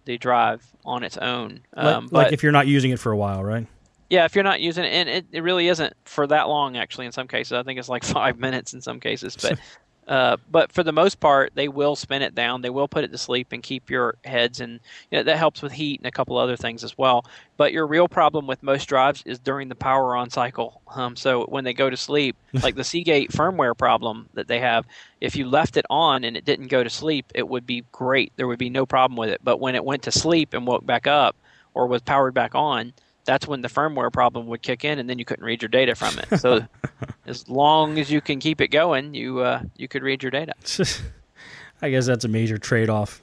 [0.06, 1.62] the drive on its own.
[1.76, 3.68] Like, Um, like but if you're not using it for a while, right?
[4.10, 7.06] yeah, if you're not using it, and it, it really isn't for that long actually.
[7.06, 9.60] In some cases, I think it's like five minutes in some cases, but.
[10.08, 12.62] Uh, but for the most part, they will spin it down.
[12.62, 14.80] They will put it to sleep and keep your heads, and
[15.10, 17.26] you know, that helps with heat and a couple other things as well.
[17.58, 20.82] But your real problem with most drives is during the power on cycle.
[20.94, 24.86] Um, so when they go to sleep, like the Seagate firmware problem that they have,
[25.22, 28.34] if you left it on and it didn't go to sleep, it would be great.
[28.36, 29.42] There would be no problem with it.
[29.44, 31.36] But when it went to sleep and woke back up
[31.74, 32.94] or was powered back on,
[33.26, 35.96] that's when the firmware problem would kick in, and then you couldn't read your data
[35.96, 36.40] from it.
[36.40, 36.66] So,
[37.26, 40.54] as long as you can keep it going, you uh, you could read your data.
[41.82, 43.22] I guess that's a major trade off.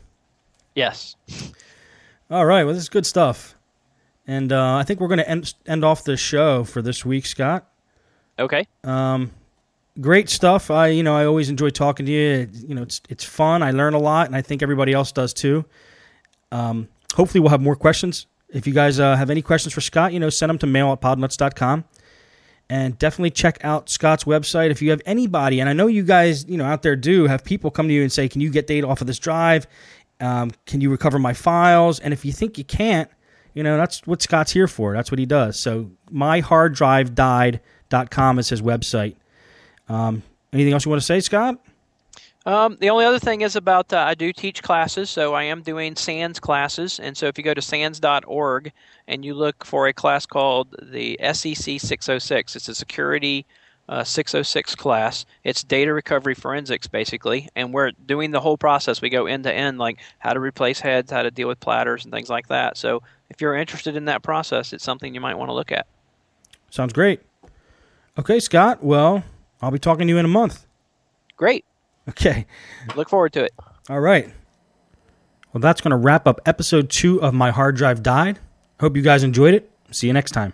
[0.74, 1.16] Yes.
[2.30, 3.54] All right, well, this is good stuff.
[4.26, 7.24] And uh, I think we're going to end, end off the show for this week,
[7.24, 7.66] Scott.
[8.38, 8.66] Okay.
[8.84, 9.30] Um,
[10.00, 10.70] great stuff.
[10.70, 12.48] I, you know, I always enjoy talking to you.
[12.52, 13.62] You know, it's it's fun.
[13.62, 15.64] I learn a lot, and I think everybody else does too.
[16.52, 18.26] Um, hopefully, we'll have more questions.
[18.50, 20.92] If you guys uh, have any questions for Scott, you know, send them to mail
[20.92, 21.84] at podnuts.com.
[22.70, 24.70] and definitely check out Scott's website.
[24.70, 27.44] If you have anybody, and I know you guys, you know, out there do have
[27.44, 29.66] people come to you and say, "Can you get data off of this drive?
[30.20, 33.10] Um, can you recover my files?" And if you think you can't,
[33.54, 34.94] you know, that's what Scott's here for.
[34.94, 35.58] That's what he does.
[35.58, 39.16] So myharddrivedied.com is his website.
[39.88, 40.22] Um,
[40.52, 41.58] anything else you want to say, Scott?
[42.48, 45.60] Um, the only other thing is about uh, I do teach classes, so I am
[45.60, 46.98] doing SANS classes.
[46.98, 48.72] And so if you go to SANS.org
[49.06, 53.44] and you look for a class called the SEC 606, it's a security
[53.90, 55.26] uh, 606 class.
[55.44, 57.50] It's data recovery forensics, basically.
[57.54, 59.02] And we're doing the whole process.
[59.02, 62.04] We go end to end, like how to replace heads, how to deal with platters,
[62.06, 62.78] and things like that.
[62.78, 65.86] So if you're interested in that process, it's something you might want to look at.
[66.70, 67.20] Sounds great.
[68.18, 68.82] Okay, Scott.
[68.82, 69.22] Well,
[69.60, 70.64] I'll be talking to you in a month.
[71.36, 71.66] Great.
[72.08, 72.46] Okay.
[72.96, 73.54] Look forward to it.
[73.90, 74.32] All right.
[75.52, 78.38] Well, that's going to wrap up episode two of My Hard Drive Died.
[78.80, 79.70] Hope you guys enjoyed it.
[79.90, 80.52] See you next time.